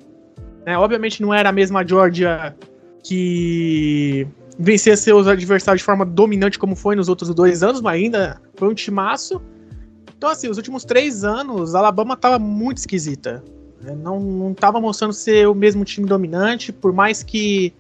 [0.67, 0.77] Né?
[0.77, 2.55] Obviamente não era a mesma Georgia
[3.03, 4.27] que
[4.59, 8.69] vencia seus adversários de forma dominante como foi nos outros dois anos, mas ainda foi
[8.69, 9.41] um timaço.
[10.17, 13.45] Então, assim, os últimos três anos, a Alabama tava muito esquisita.
[13.83, 13.95] Né?
[13.95, 17.73] Não, não tava mostrando ser o mesmo time dominante, por mais que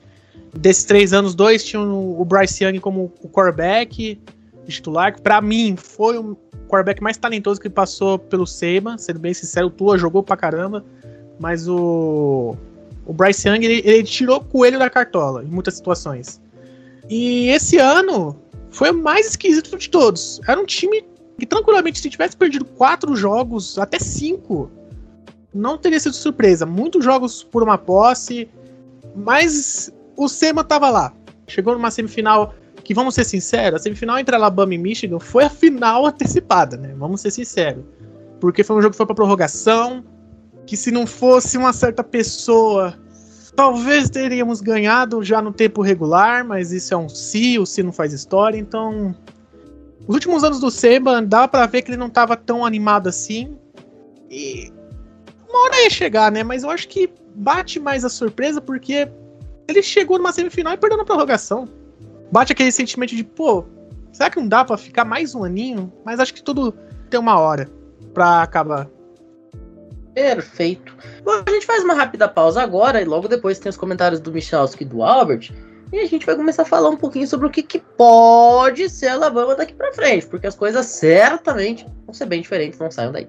[0.55, 4.18] desses três anos, dois tinham o Bryce Young como o quarterback
[4.66, 6.37] titular, que pra mim foi o
[6.68, 10.85] quarterback mais talentoso que passou pelo Seba, sendo bem sincero, o Tua jogou pra caramba,
[11.38, 12.57] mas o,
[13.05, 16.40] o Bryce Young, ele, ele tirou o coelho da cartola em muitas situações.
[17.09, 18.37] E esse ano
[18.70, 20.40] foi o mais esquisito de todos.
[20.49, 21.05] Era um time
[21.38, 24.70] que tranquilamente, se tivesse perdido quatro jogos, até cinco,
[25.53, 26.64] não teria sido surpresa.
[26.64, 28.49] Muitos jogos por uma posse,
[29.14, 31.12] mas o Sema tava lá.
[31.46, 35.51] Chegou numa semifinal que, vamos ser sinceros, a semifinal entre Alabama e Michigan foi a
[35.51, 36.94] final antecipada, né?
[36.96, 37.85] Vamos ser sinceros.
[38.40, 40.05] Porque foi um jogo que foi pra prorrogação,
[40.66, 42.94] que se não fosse uma certa pessoa,
[43.55, 47.92] talvez teríamos ganhado já no tempo regular, mas isso é um si, o si não
[47.92, 49.14] faz história, então...
[50.07, 53.59] Os últimos anos do Seba, dá para ver que ele não tava tão animado assim.
[54.31, 54.73] E
[55.49, 56.45] uma hora ia chegar, né?
[56.45, 59.09] Mas eu acho que bate mais a surpresa porque
[59.69, 61.69] ele chegou numa semifinal e perdeu na prorrogação.
[62.31, 63.64] Bate aquele sentimento de, pô,
[64.12, 65.92] será que não dá para ficar mais um aninho?
[66.05, 66.73] Mas acho que tudo
[67.11, 67.69] tem uma hora
[68.14, 68.88] pra acabar.
[70.14, 70.97] Perfeito.
[71.25, 74.33] Bom, a gente faz uma rápida pausa agora e logo depois tem os comentários do
[74.33, 75.53] Michalski e do Albert.
[75.92, 79.07] E a gente vai começar a falar um pouquinho sobre o que, que pode ser
[79.07, 83.12] a Alabama daqui para frente, porque as coisas certamente vão ser bem diferentes, não saiam
[83.12, 83.29] daí.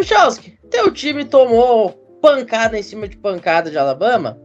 [0.00, 1.90] Michalski, teu time tomou
[2.22, 4.40] pancada em cima de pancada de Alabama,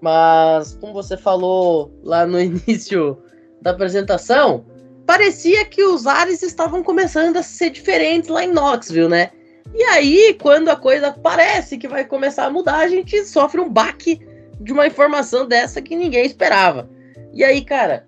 [0.00, 3.20] mas como você falou lá no início
[3.60, 4.64] da apresentação,
[5.04, 9.30] parecia que os ares estavam começando a ser diferentes lá em Knoxville, né?
[9.74, 13.68] E aí, quando a coisa parece que vai começar a mudar, a gente sofre um
[13.68, 14.20] baque
[14.60, 16.88] de uma informação dessa que ninguém esperava.
[17.34, 18.06] E aí, cara,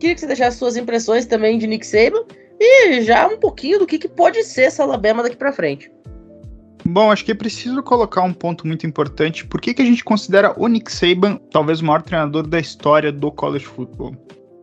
[0.00, 2.24] queria que você deixasse suas impressões também de Nick Saban
[2.58, 5.88] e já um pouquinho do que, que pode ser essa Alabama daqui para frente.
[6.84, 9.46] Bom, acho que é preciso colocar um ponto muito importante.
[9.46, 13.12] Por que, que a gente considera o Nick Saban talvez o maior treinador da história
[13.12, 14.16] do college football?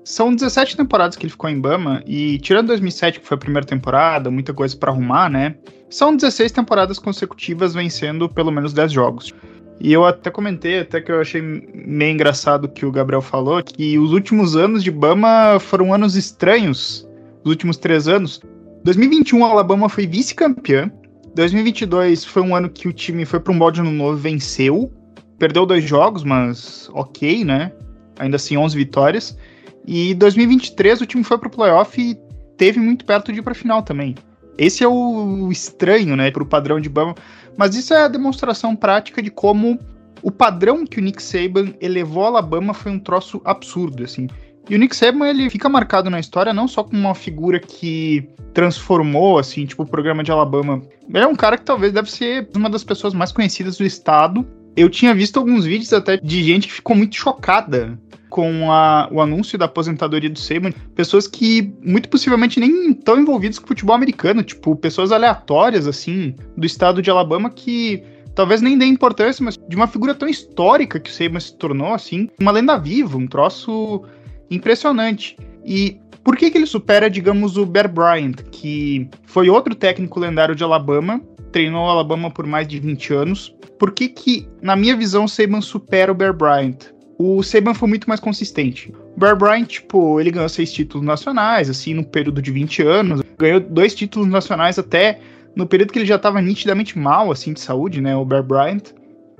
[0.03, 3.65] São 17 temporadas que ele ficou em Bama e tirando 2007, que foi a primeira
[3.65, 5.55] temporada, muita coisa para arrumar, né?
[5.89, 9.33] São 16 temporadas consecutivas vencendo pelo menos 10 jogos.
[9.79, 13.97] E eu até comentei, até que eu achei meio engraçado que o Gabriel falou, que
[13.97, 17.07] os últimos anos de Bama foram anos estranhos,
[17.43, 18.41] os últimos três anos.
[18.83, 20.91] 2021, a Alabama foi vice-campeã,
[21.35, 24.91] 2022 foi um ano que o time foi para um balde ano novo venceu.
[25.37, 27.71] Perdeu dois jogos, mas ok, né?
[28.17, 29.37] Ainda assim, 11 vitórias.
[29.85, 32.17] E 2023 o time foi para o playoff e
[32.57, 34.15] teve muito perto de ir para a final também.
[34.57, 37.15] Esse é o estranho, né, para o padrão de Bama.
[37.57, 39.79] Mas isso é a demonstração prática de como
[40.21, 44.27] o padrão que o Nick Saban elevou a Alabama foi um troço absurdo, assim.
[44.69, 48.27] E o Nick Saban, ele fica marcado na história não só como uma figura que
[48.53, 50.81] transformou, assim, tipo, o programa de Alabama.
[51.07, 54.45] Ele é um cara que talvez deve ser uma das pessoas mais conhecidas do estado.
[54.75, 57.97] Eu tinha visto alguns vídeos até de gente que ficou muito chocada
[58.29, 60.71] com a, o anúncio da aposentadoria do Saban.
[60.95, 66.35] Pessoas que muito possivelmente nem estão envolvidas com o futebol americano, tipo, pessoas aleatórias, assim,
[66.55, 68.03] do estado de Alabama que
[68.35, 71.93] talvez nem dê importância, mas de uma figura tão histórica que o Saban se tornou,
[71.93, 74.03] assim, uma lenda viva, um troço
[74.49, 75.37] impressionante.
[75.65, 80.55] E por que, que ele supera, digamos, o Bear Bryant, que foi outro técnico lendário
[80.55, 83.55] de Alabama, treinou Alabama por mais de 20 anos?
[83.77, 86.77] Por que, que na minha visão, o Saban supera o Bear Bryant?
[87.17, 88.93] O Saban foi muito mais consistente.
[89.15, 93.21] O Bear Bryant, tipo, ele ganhou seis títulos nacionais, assim, no período de 20 anos.
[93.37, 95.19] Ganhou dois títulos nacionais até
[95.55, 98.93] no período que ele já estava nitidamente mal, assim, de saúde, né, o Bear Bryant.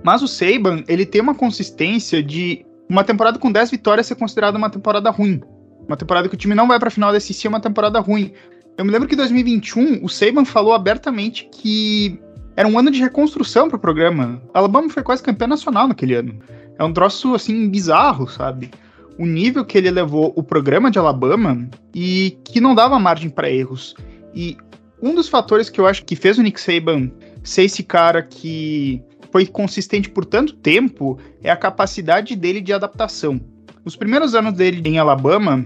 [0.03, 4.57] Mas o Saban, ele tem uma consistência de uma temporada com 10 vitórias ser considerada
[4.57, 5.41] uma temporada ruim.
[5.87, 7.99] Uma temporada que o time não vai para a final da SEC é uma temporada
[7.99, 8.33] ruim.
[8.77, 12.19] Eu me lembro que em 2021 o Saban falou abertamente que
[12.55, 14.41] era um ano de reconstrução para o programa.
[14.53, 16.39] Alabama foi quase campeão nacional naquele ano.
[16.77, 18.71] É um troço assim bizarro, sabe?
[19.17, 23.49] O nível que ele levou o programa de Alabama e que não dava margem para
[23.49, 23.95] erros.
[24.33, 24.57] E
[25.01, 27.11] um dos fatores que eu acho que fez o Nick Saban
[27.43, 33.39] ser esse cara que foi consistente por tanto tempo é a capacidade dele de adaptação.
[33.85, 35.65] Os primeiros anos dele em Alabama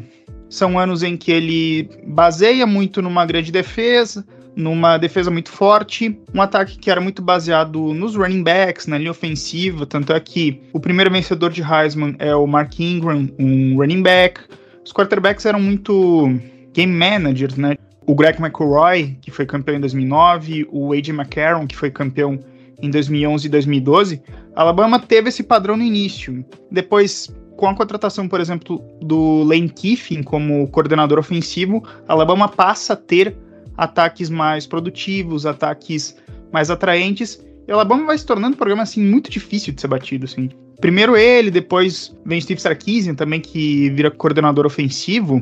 [0.49, 6.41] são anos em que ele baseia muito numa grande defesa, numa defesa muito forte, um
[6.41, 10.80] ataque que era muito baseado nos running backs, na linha ofensiva, tanto é que o
[10.80, 14.41] primeiro vencedor de Heisman é o Mark Ingram, um running back.
[14.86, 16.30] Os quarterbacks eram muito
[16.71, 17.76] game managers, né?
[18.06, 21.13] O Greg McElroy, que foi campeão em 2009, o A.J.
[21.13, 22.38] McCarron, que foi campeão
[22.84, 24.22] em 2011 e 2012,
[24.54, 26.46] Alabama teve esse padrão no início.
[26.69, 32.98] Depois, com a contratação, por exemplo, do Lane Kiffin como coordenador ofensivo, Alabama passa a
[32.98, 33.38] ter
[33.78, 36.17] ataques mais produtivos, ataques
[36.52, 37.41] mais atraentes.
[37.65, 40.50] E Alabama vai se tornando um programa assim muito difícil de ser batido, assim.
[40.82, 45.41] Primeiro ele, depois vem Steve Sarkisian também que vira coordenador ofensivo.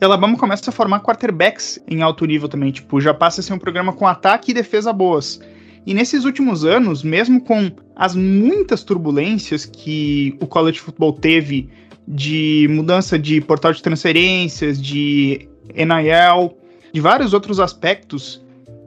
[0.00, 3.52] E Alabama começa a formar quarterbacks em alto nível também, tipo, já passa a ser
[3.52, 5.38] um programa com ataque e defesa boas.
[5.84, 11.68] E nesses últimos anos, mesmo com as muitas turbulências que o college football teve
[12.06, 16.56] de mudança de portal de transferências, de NIL,
[16.92, 18.42] de vários outros aspectos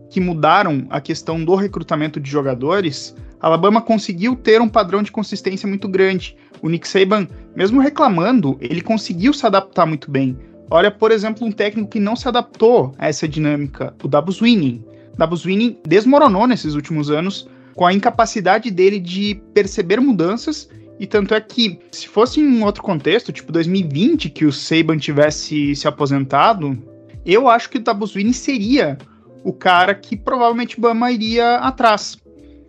[0.09, 5.67] que mudaram a questão do recrutamento de jogadores, Alabama conseguiu ter um padrão de consistência
[5.67, 6.35] muito grande.
[6.61, 10.37] O Nick Saban, mesmo reclamando, ele conseguiu se adaptar muito bem.
[10.69, 14.83] Olha, por exemplo, um técnico que não se adaptou a essa dinâmica, o Dabo Swinney.
[15.17, 21.33] Dabo Swinney desmoronou nesses últimos anos com a incapacidade dele de perceber mudanças e tanto
[21.33, 25.87] é que, se fosse em um outro contexto, tipo 2020, que o Saban tivesse se
[25.87, 26.77] aposentado,
[27.25, 28.97] eu acho que o Swinney seria
[29.43, 32.17] o cara que provavelmente Bama iria atrás.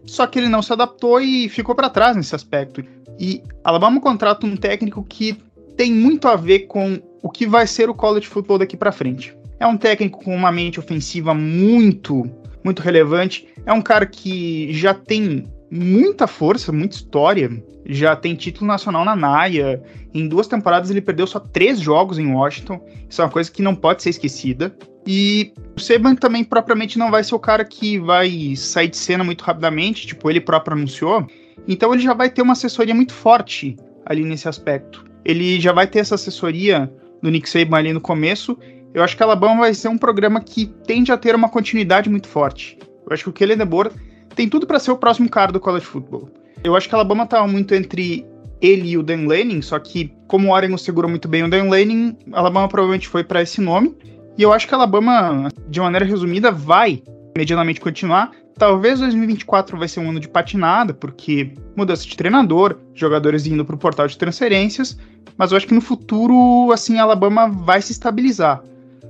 [0.05, 2.85] Só que ele não se adaptou e ficou para trás nesse aspecto.
[3.19, 5.37] E Alabama contrata um técnico que
[5.77, 9.37] tem muito a ver com o que vai ser o college football daqui para frente.
[9.59, 12.31] É um técnico com uma mente ofensiva muito,
[12.63, 13.47] muito relevante.
[13.65, 17.51] É um cara que já tem muita força, muita história.
[17.87, 19.83] Já tem título nacional na Naia.
[20.13, 22.85] Em duas temporadas ele perdeu só três jogos em Washington.
[23.09, 24.77] Isso é uma coisa que não pode ser esquecida.
[25.07, 29.23] E o Seban também propriamente não vai ser o cara que vai sair de cena
[29.23, 31.27] muito rapidamente, tipo ele próprio anunciou.
[31.69, 35.05] Então ele já vai ter uma assessoria muito forte ali nesse aspecto.
[35.25, 36.93] Ele já vai ter essa assessoria
[37.23, 38.59] do Nick Saban ali no começo
[38.95, 42.29] eu acho que Alabama vai ser um programa que tende a ter uma continuidade muito
[42.29, 42.79] forte.
[43.07, 43.93] Eu acho que o Kellen DeBoer
[44.35, 46.29] tem tudo para ser o próximo cara do college football.
[46.65, 48.27] Eu acho que Alabama estava muito entre
[48.61, 51.69] ele e o Dan Lanning, só que como o Oregon segurou muito bem o Dan
[51.69, 53.95] Lanning, Alabama provavelmente foi para esse nome.
[54.37, 57.03] E eu acho que Alabama, de maneira resumida, vai
[57.37, 58.31] medianamente continuar.
[58.59, 63.75] Talvez 2024 vai ser um ano de patinada, porque mudança de treinador, jogadores indo para
[63.75, 64.99] o portal de transferências,
[65.37, 68.63] mas eu acho que no futuro, assim, Alabama vai se estabilizar.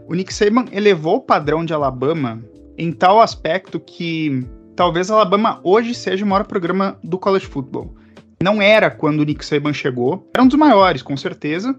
[0.09, 2.41] O Nick Saban elevou o padrão de Alabama
[2.79, 7.97] em tal aspecto que talvez Alabama hoje seja o maior programa do college football.
[8.41, 11.77] Não era quando o Nick Saban chegou, era um dos maiores, com certeza,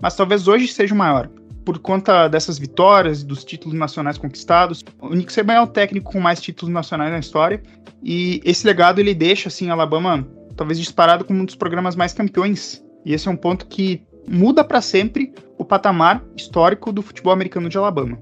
[0.00, 1.28] mas talvez hoje seja o maior.
[1.66, 6.20] Por conta dessas vitórias, dos títulos nacionais conquistados, o Nick Saban é o técnico com
[6.20, 7.60] mais títulos nacionais na história,
[8.02, 10.26] e esse legado ele deixa assim Alabama
[10.56, 12.82] talvez disparado como um dos programas mais campeões.
[13.04, 15.34] E esse é um ponto que muda para sempre
[15.66, 18.18] patamar histórico do futebol americano de Alabama.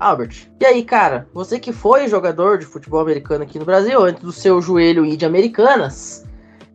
[0.00, 4.22] Albert, e aí, cara, você que foi jogador de futebol americano aqui no Brasil, antes
[4.22, 6.24] do seu joelho ir de Americanas,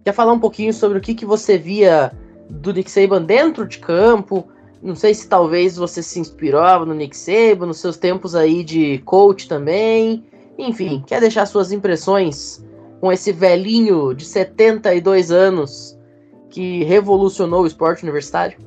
[0.03, 2.11] quer falar um pouquinho sobre o que, que você via
[2.49, 4.47] do Nick Saban dentro de campo.
[4.81, 8.99] Não sei se talvez você se inspirava no Nick Saban, nos seus tempos aí de
[8.99, 10.23] coach também.
[10.57, 12.63] Enfim, quer deixar suas impressões
[13.01, 15.97] com esse velhinho de 72 anos
[16.49, 18.57] que revolucionou o esporte universitário?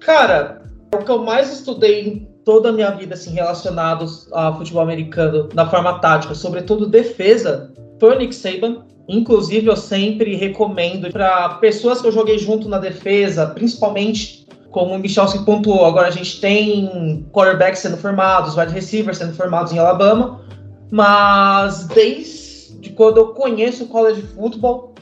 [0.00, 0.62] Cara,
[0.94, 5.48] o que eu mais estudei em toda a minha vida assim, relacionados a futebol americano
[5.54, 8.84] na forma tática, sobretudo defesa, foi o Nick Saban.
[9.08, 14.98] Inclusive, eu sempre recomendo para pessoas que eu joguei junto na defesa, principalmente como o
[14.98, 19.78] Michel se pontuou, agora a gente tem quarterbacks sendo formados, wide receivers sendo formados em
[19.78, 20.40] Alabama,
[20.92, 24.94] mas desde quando eu conheço o college football,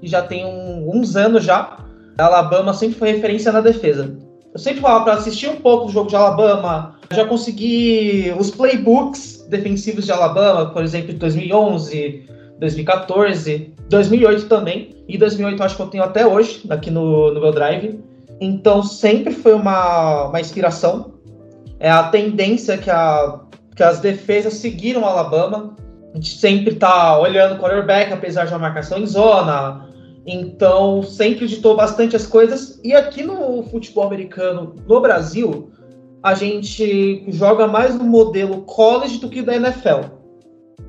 [0.00, 1.78] e já tem um, uns anos já,
[2.16, 4.16] Alabama sempre foi referência na defesa.
[4.56, 9.46] Eu sempre falava para assistir um pouco do jogo de Alabama, já consegui os playbooks
[9.50, 12.24] defensivos de Alabama, por exemplo, de 2011,
[12.58, 17.52] 2014, 2008 também, e 2008 acho que eu tenho até hoje, aqui no, no meu
[17.52, 18.00] drive.
[18.40, 21.12] Então sempre foi uma, uma inspiração.
[21.78, 23.40] É a tendência que, a,
[23.74, 25.76] que as defesas seguiram o Alabama.
[26.14, 29.86] A gente sempre tá olhando o quarterback, apesar de uma marcação em zona.
[30.26, 32.80] Então sempre ditou bastante as coisas.
[32.82, 35.70] E aqui no futebol americano, no Brasil,
[36.22, 40.10] a gente joga mais no modelo college do que da NFL.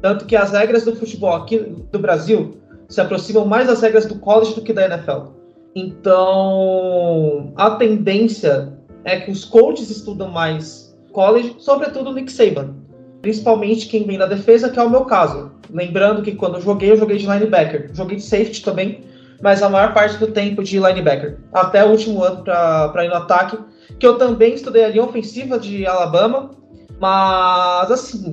[0.01, 1.57] Tanto que as regras do futebol aqui
[1.91, 2.57] do Brasil
[2.89, 5.31] se aproximam mais das regras do college do que da NFL.
[5.75, 8.73] Então, a tendência
[9.03, 12.75] é que os coaches estudam mais college, sobretudo Nick Saban.
[13.21, 15.51] Principalmente quem vem da defesa, que é o meu caso.
[15.69, 17.91] Lembrando que quando eu joguei, eu joguei de linebacker.
[17.93, 19.01] Joguei de safety também,
[19.41, 21.38] mas a maior parte do tempo de linebacker.
[21.53, 23.57] Até o último ano para ir no ataque.
[23.99, 26.51] Que eu também estudei a linha ofensiva de Alabama.
[26.99, 28.31] Mas, assim,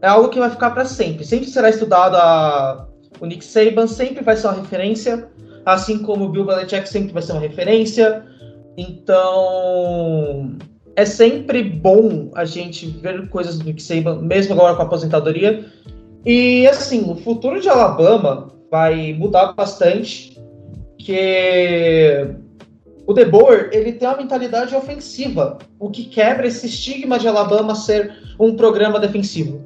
[0.00, 1.24] é algo que vai ficar para sempre.
[1.24, 2.86] Sempre será estudado a...
[3.20, 5.28] o Nick Saban, sempre vai ser uma referência,
[5.66, 8.24] assim como o Bill Belichick sempre vai ser uma referência.
[8.76, 10.56] Então,
[10.94, 15.64] é sempre bom a gente ver coisas do Nick Saban, mesmo agora com a aposentadoria.
[16.24, 20.38] E assim, o futuro de Alabama vai mudar bastante,
[20.98, 22.34] que
[23.06, 27.74] o De Boer, ele tem uma mentalidade ofensiva, o que quebra esse estigma de Alabama
[27.74, 29.62] ser um programa defensivo.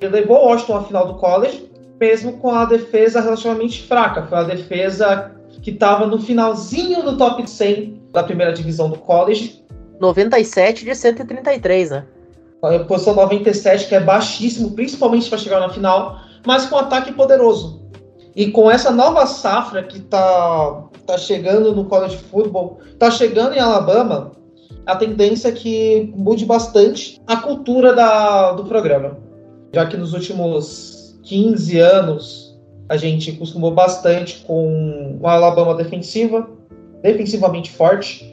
[0.00, 4.26] Ele levou o Washington à final do college, mesmo com a defesa relativamente fraca.
[4.26, 5.32] Foi a defesa
[5.62, 9.64] que estava no finalzinho do top 100 da primeira divisão do college.
[10.00, 12.04] 97 de 133, né?
[12.62, 17.12] A posição 97, que é baixíssimo, principalmente para chegar na final, mas com um ataque
[17.12, 17.81] poderoso.
[18.34, 23.58] E com essa nova safra que está tá chegando no college football, está chegando em
[23.58, 24.32] Alabama,
[24.86, 29.18] a tendência é que mude bastante a cultura da, do programa
[29.72, 32.58] já que nos últimos 15 anos
[32.88, 36.48] a gente costumou bastante com uma Alabama defensiva,
[37.00, 38.30] defensivamente forte,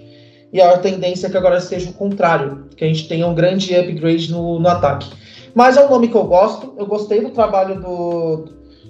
[0.51, 3.73] e a tendência é que agora seja o contrário, que a gente tenha um grande
[3.75, 5.09] upgrade no, no ataque.
[5.55, 8.45] Mas é um nome que eu gosto, eu gostei do trabalho do,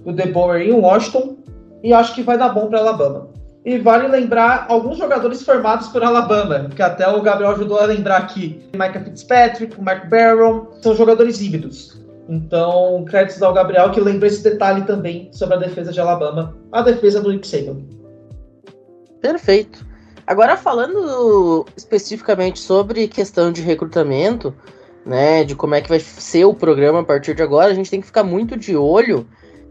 [0.05, 1.37] do DeBoer em Washington,
[1.83, 3.29] e acho que vai dar bom para Alabama.
[3.65, 8.17] E vale lembrar alguns jogadores formados por Alabama, que até o Gabriel ajudou a lembrar
[8.17, 8.63] aqui.
[8.73, 11.99] Micah Fitzpatrick, o Mark Barron, são jogadores híbridos.
[12.29, 16.81] Então, créditos ao Gabriel, que lembra esse detalhe também sobre a defesa de Alabama, a
[16.81, 17.77] defesa do Nick Saban.
[19.19, 19.85] Perfeito.
[20.25, 24.53] Agora, falando especificamente sobre questão de recrutamento,
[25.03, 27.89] né, de como é que vai ser o programa a partir de agora, a gente
[27.89, 29.27] tem que ficar muito de olho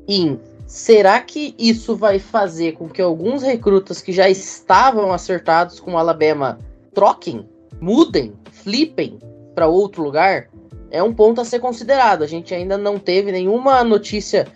[0.09, 5.93] em será que isso vai fazer com que alguns recrutas que já estavam acertados com
[5.93, 6.59] o Alabama
[6.93, 7.49] troquem,
[7.81, 9.19] mudem, flipem
[9.55, 10.49] para outro lugar?
[10.91, 12.23] é um ponto a ser considerado.
[12.23, 14.47] A gente ainda não teve nenhuma notícia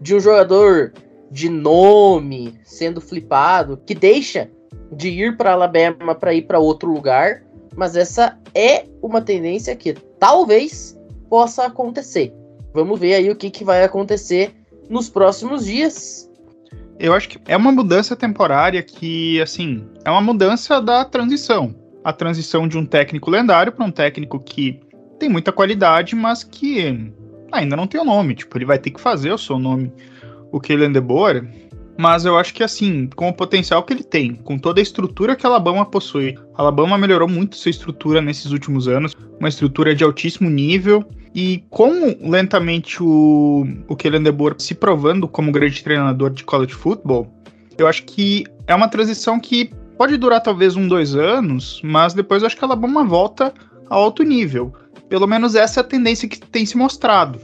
[0.00, 0.92] de um jogador
[1.30, 4.50] de nome sendo flipado que deixa
[4.92, 7.44] de ir para Alabama para ir para outro lugar,
[7.76, 10.98] mas essa é uma tendência que talvez
[11.28, 12.32] possa acontecer.
[12.72, 14.54] Vamos ver aí o que, que vai acontecer
[14.88, 16.28] nos próximos dias.
[16.98, 21.74] Eu acho que é uma mudança temporária que, assim, é uma mudança da transição.
[22.04, 24.80] A transição de um técnico lendário para um técnico que
[25.18, 27.12] tem muita qualidade, mas que
[27.52, 28.34] ainda não tem o nome.
[28.34, 29.92] Tipo, ele vai ter que fazer o seu nome,
[30.50, 31.46] o Kellen DeBoer.
[32.00, 35.34] Mas eu acho que assim, com o potencial que ele tem, com toda a estrutura
[35.34, 39.94] que a Alabama possui, a Alabama melhorou muito sua estrutura nesses últimos anos, uma estrutura
[39.96, 41.04] de altíssimo nível.
[41.40, 47.32] E com lentamente o, o Kellen DeBoer se provando como grande treinador de college football,
[47.78, 52.42] eu acho que é uma transição que pode durar talvez um, dois anos, mas depois
[52.42, 53.54] eu acho que a Alabama volta
[53.88, 54.74] a alto nível.
[55.08, 57.38] Pelo menos essa é a tendência que tem se mostrado.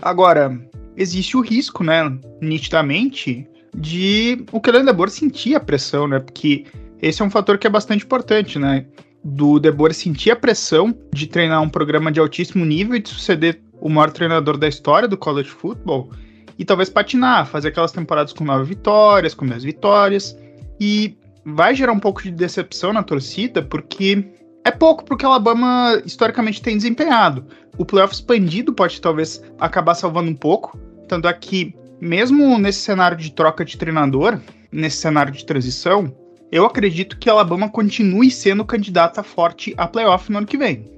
[0.00, 0.58] Agora,
[0.96, 6.64] existe o risco, né, nitidamente, de o Kellen DeBoer sentir a pressão, né, porque
[7.02, 8.86] esse é um fator que é bastante importante, né?
[9.24, 13.60] Do Debor sentir a pressão de treinar um programa de altíssimo nível e de suceder
[13.80, 16.10] o maior treinador da história do college football
[16.58, 20.36] e talvez patinar, fazer aquelas temporadas com nove vitórias, com dez vitórias
[20.80, 24.24] e vai gerar um pouco de decepção na torcida porque
[24.64, 27.44] é pouco porque o Alabama historicamente tem desempenhado.
[27.76, 33.16] O playoff expandido pode talvez acabar salvando um pouco, tanto é que mesmo nesse cenário
[33.16, 34.38] de troca de treinador,
[34.72, 36.14] nesse cenário de transição,
[36.54, 40.88] eu acredito que Alabama continue sendo candidata forte a playoff no ano que vem.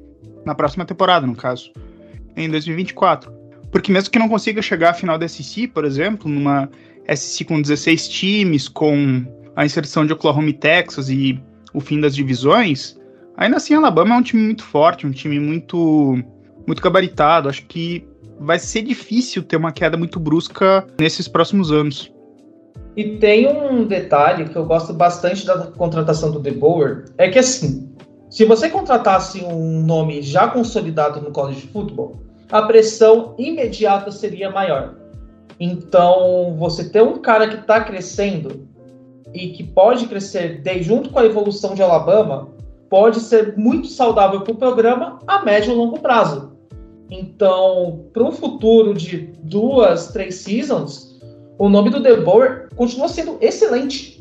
[0.45, 1.73] Na próxima temporada, no caso.
[2.37, 3.33] Em 2024.
[3.73, 6.69] Porque mesmo que não consiga chegar à final da SEC, por exemplo, numa
[7.09, 9.25] SEC com 16 times, com
[9.57, 11.43] a inserção de Oklahoma e Texas e
[11.73, 12.95] o fim das divisões,
[13.35, 16.23] ainda assim Alabama é um time muito forte, um time muito
[16.67, 17.49] muito gabaritado.
[17.49, 18.07] Acho que
[18.39, 22.15] vai ser difícil ter uma queda muito brusca nesses próximos anos.
[22.97, 27.39] E tem um detalhe que eu gosto bastante da contratação do De Boer, é que
[27.39, 27.95] assim,
[28.31, 32.17] se você contratasse um nome já consolidado no college football,
[32.51, 34.95] a pressão imediata seria maior.
[35.59, 38.69] Então, você ter um cara que está crescendo
[39.33, 42.49] e que pode crescer de, junto com a evolução de Alabama,
[42.89, 46.53] pode ser muito saudável para o programa a médio e longo prazo.
[47.11, 51.16] Então, para um futuro de duas, três seasons,
[51.59, 54.17] o nome do De Boer continua sendo excelente.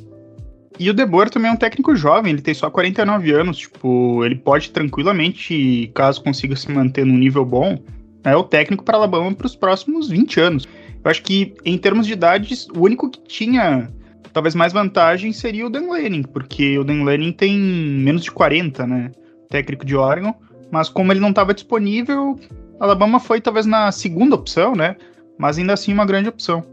[0.78, 4.24] E o De Boer também é um técnico jovem, ele tem só 49 anos, tipo,
[4.26, 7.80] ele pode tranquilamente, caso consiga se manter num nível bom,
[8.24, 10.68] é o técnico para Alabama para os próximos 20 anos.
[11.04, 13.90] Eu acho que, em termos de idades, o único que tinha
[14.34, 18.86] talvez mais vantagem seria o Dan Lanning, porque o Dan Lanning tem menos de 40,
[18.86, 19.12] né?
[19.50, 20.34] Técnico de Oregon,
[20.70, 22.38] mas como ele não estava disponível,
[22.80, 24.98] Alabama foi talvez na segunda opção, né?
[25.38, 26.66] Mas ainda assim uma grande opção.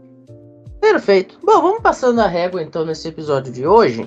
[0.83, 1.39] Perfeito.
[1.41, 4.05] Bom, vamos passando a régua então nesse episódio de hoje.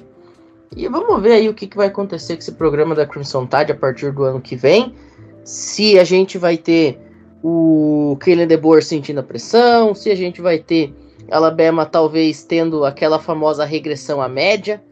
[0.77, 3.73] E vamos ver aí o que, que vai acontecer com esse programa da Crimson Tide
[3.73, 4.95] a partir do ano que vem.
[5.43, 7.01] Se a gente vai ter
[7.43, 10.95] o Kellen DeBoer sentindo a pressão, se a gente vai ter
[11.31, 14.85] Alabama talvez tendo aquela famosa regressão à média,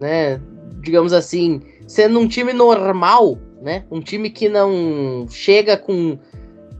[0.00, 0.40] né?
[0.80, 3.84] Digamos assim, sendo um time normal, né?
[3.92, 6.18] Um time que não chega com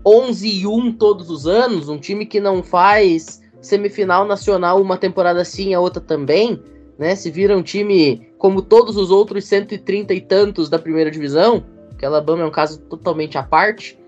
[0.04, 5.44] 11 e 1 todos os anos, um time que não faz semifinal nacional uma temporada
[5.44, 6.62] sim, a outra também,
[6.98, 7.14] né?
[7.14, 11.64] Se vira um time como todos os outros 130 e tantos da primeira divisão,
[11.98, 13.98] que Alabama é um caso totalmente à parte,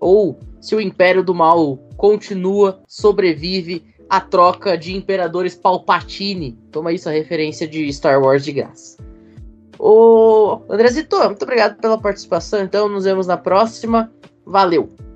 [0.00, 6.58] ou se o Império do Mal continua, sobrevive a troca de imperadores Palpatine.
[6.70, 8.96] Toma isso a referência de Star Wars de graça.
[9.78, 12.60] Ô, Andrezito, muito obrigado pela participação.
[12.60, 14.10] Então, nos vemos na próxima.
[14.44, 15.07] Valeu!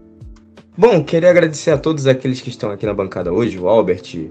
[0.75, 4.31] Bom, queria agradecer a todos aqueles que estão aqui na bancada hoje, o Albert,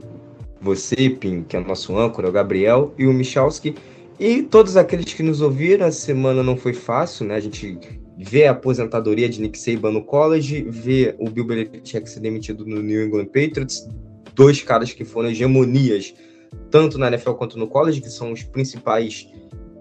[0.59, 3.75] você, Pim, que é nosso âncora, o Gabriel e o Michalski,
[4.19, 5.85] e todos aqueles que nos ouviram.
[5.85, 7.35] A semana não foi fácil, né?
[7.35, 7.77] A gente
[8.17, 12.81] vê a aposentadoria de Nick Saban no college, vê o Bill Belichick ser demitido no
[12.81, 13.87] New England Patriots,
[14.33, 16.11] dois caras que foram hegemonias
[16.71, 19.27] tanto na NFL quanto no college, que são os principais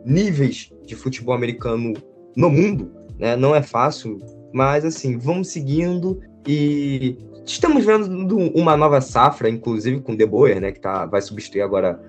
[0.04, 1.94] níveis de futebol americano
[2.36, 3.34] no mundo, né?
[3.34, 4.18] Não é fácil,
[4.52, 10.60] mas assim, vamos seguindo e estamos vendo uma nova safra, inclusive com o De Boer,
[10.60, 12.00] né, que tá, vai substituir agora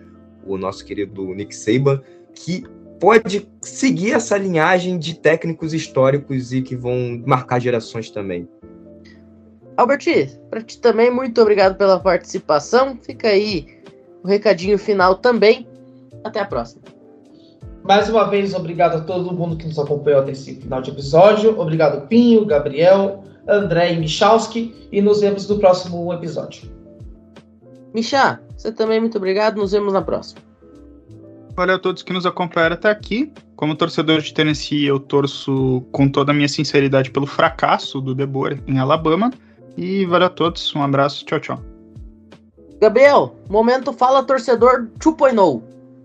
[0.45, 2.01] o nosso querido Nick Saban,
[2.34, 2.63] que
[2.99, 8.47] pode seguir essa linhagem de técnicos históricos e que vão marcar gerações também.
[9.75, 12.97] Albert, para ti também, muito obrigado pela participação.
[13.01, 13.65] Fica aí
[14.23, 15.67] o recadinho final também.
[16.23, 16.84] Até a próxima.
[17.84, 21.59] Mais uma vez, obrigado a todo mundo que nos acompanhou até esse final de episódio.
[21.59, 24.87] Obrigado, Pinho, Gabriel, André e Michalski.
[24.91, 26.71] E nos vemos no próximo episódio.
[27.93, 29.57] Michá, você também muito obrigado.
[29.57, 30.41] Nos vemos na próxima.
[31.55, 33.31] Valeu a todos que nos acompanharam até aqui.
[33.55, 38.57] Como torcedor de Tennessee, eu torço com toda a minha sinceridade pelo fracasso do Debor
[38.65, 39.31] em Alabama.
[39.77, 40.73] E valeu a todos.
[40.75, 41.25] Um abraço.
[41.25, 41.63] Tchau, tchau.
[42.79, 45.61] Gabriel, momento fala torcedor 2.0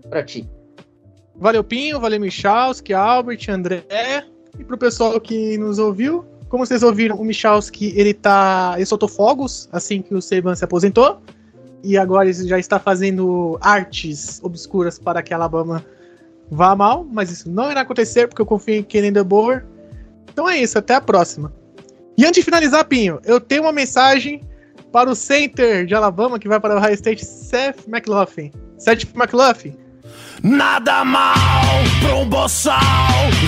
[0.09, 0.47] pra ti.
[1.35, 3.83] Valeu, Pinho, valeu, Michalski, Albert, André.
[4.59, 8.73] E pro pessoal que nos ouviu, como vocês ouviram, o Michalski, ele tá.
[8.75, 11.21] Ele soltou fogos assim que o Saban se aposentou.
[11.83, 15.85] E agora ele já está fazendo artes obscuras para que a Alabama
[16.49, 19.65] vá mal, mas isso não irá acontecer porque eu confio em Kenny DeBoer.
[20.31, 21.53] Então é isso, até a próxima.
[22.17, 24.41] E antes de finalizar, Pinho, eu tenho uma mensagem
[24.91, 28.51] para o center de Alabama que vai para o Ohio State, Seth McLaughlin.
[28.77, 29.75] Seth McLaughlin.
[30.43, 32.79] Nada mal pra um boçal,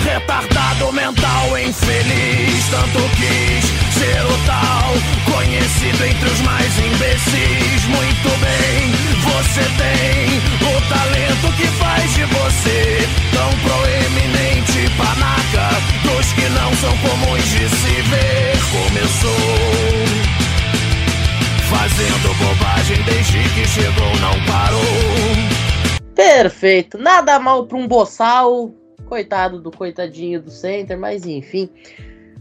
[0.04, 3.64] retardado mental, infeliz, tanto quis
[3.94, 4.94] ser o tal,
[5.32, 7.84] conhecido entre os mais imbecis.
[7.86, 16.48] Muito bem, você tem o talento que faz de você tão proeminente panaca, dos que
[16.48, 18.58] não são comuns de se ver.
[18.72, 19.80] Começou
[21.70, 25.39] fazendo bobagem desde que chegou, não parou
[26.20, 26.98] Perfeito.
[26.98, 28.74] Nada mal para um boçal.
[29.06, 31.70] Coitado do coitadinho do center, mas enfim.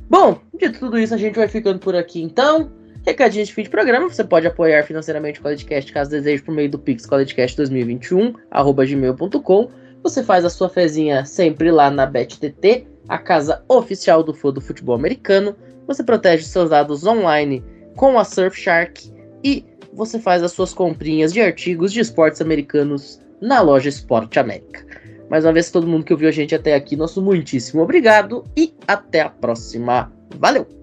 [0.09, 2.73] Bom, de tudo isso, a gente vai ficando por aqui então.
[3.05, 6.69] Recadinho de fim de programa, você pode apoiar financeiramente o Coledcast caso deseje por meio
[6.69, 9.69] do Pix Coledcast2021, arroba gmail.com.
[10.03, 14.59] Você faz a sua fezinha sempre lá na BetTT, a casa oficial do fã do
[14.59, 15.55] futebol americano.
[15.87, 17.63] Você protege seus dados online
[17.95, 19.09] com a Surfshark
[19.41, 19.63] e
[19.93, 24.85] você faz as suas comprinhas de artigos de esportes americanos na loja Esporte América.
[25.29, 28.73] Mais uma vez, todo mundo que ouviu a gente até aqui, nosso muitíssimo obrigado e
[28.87, 30.11] até a próxima.
[30.37, 30.78] Valeu!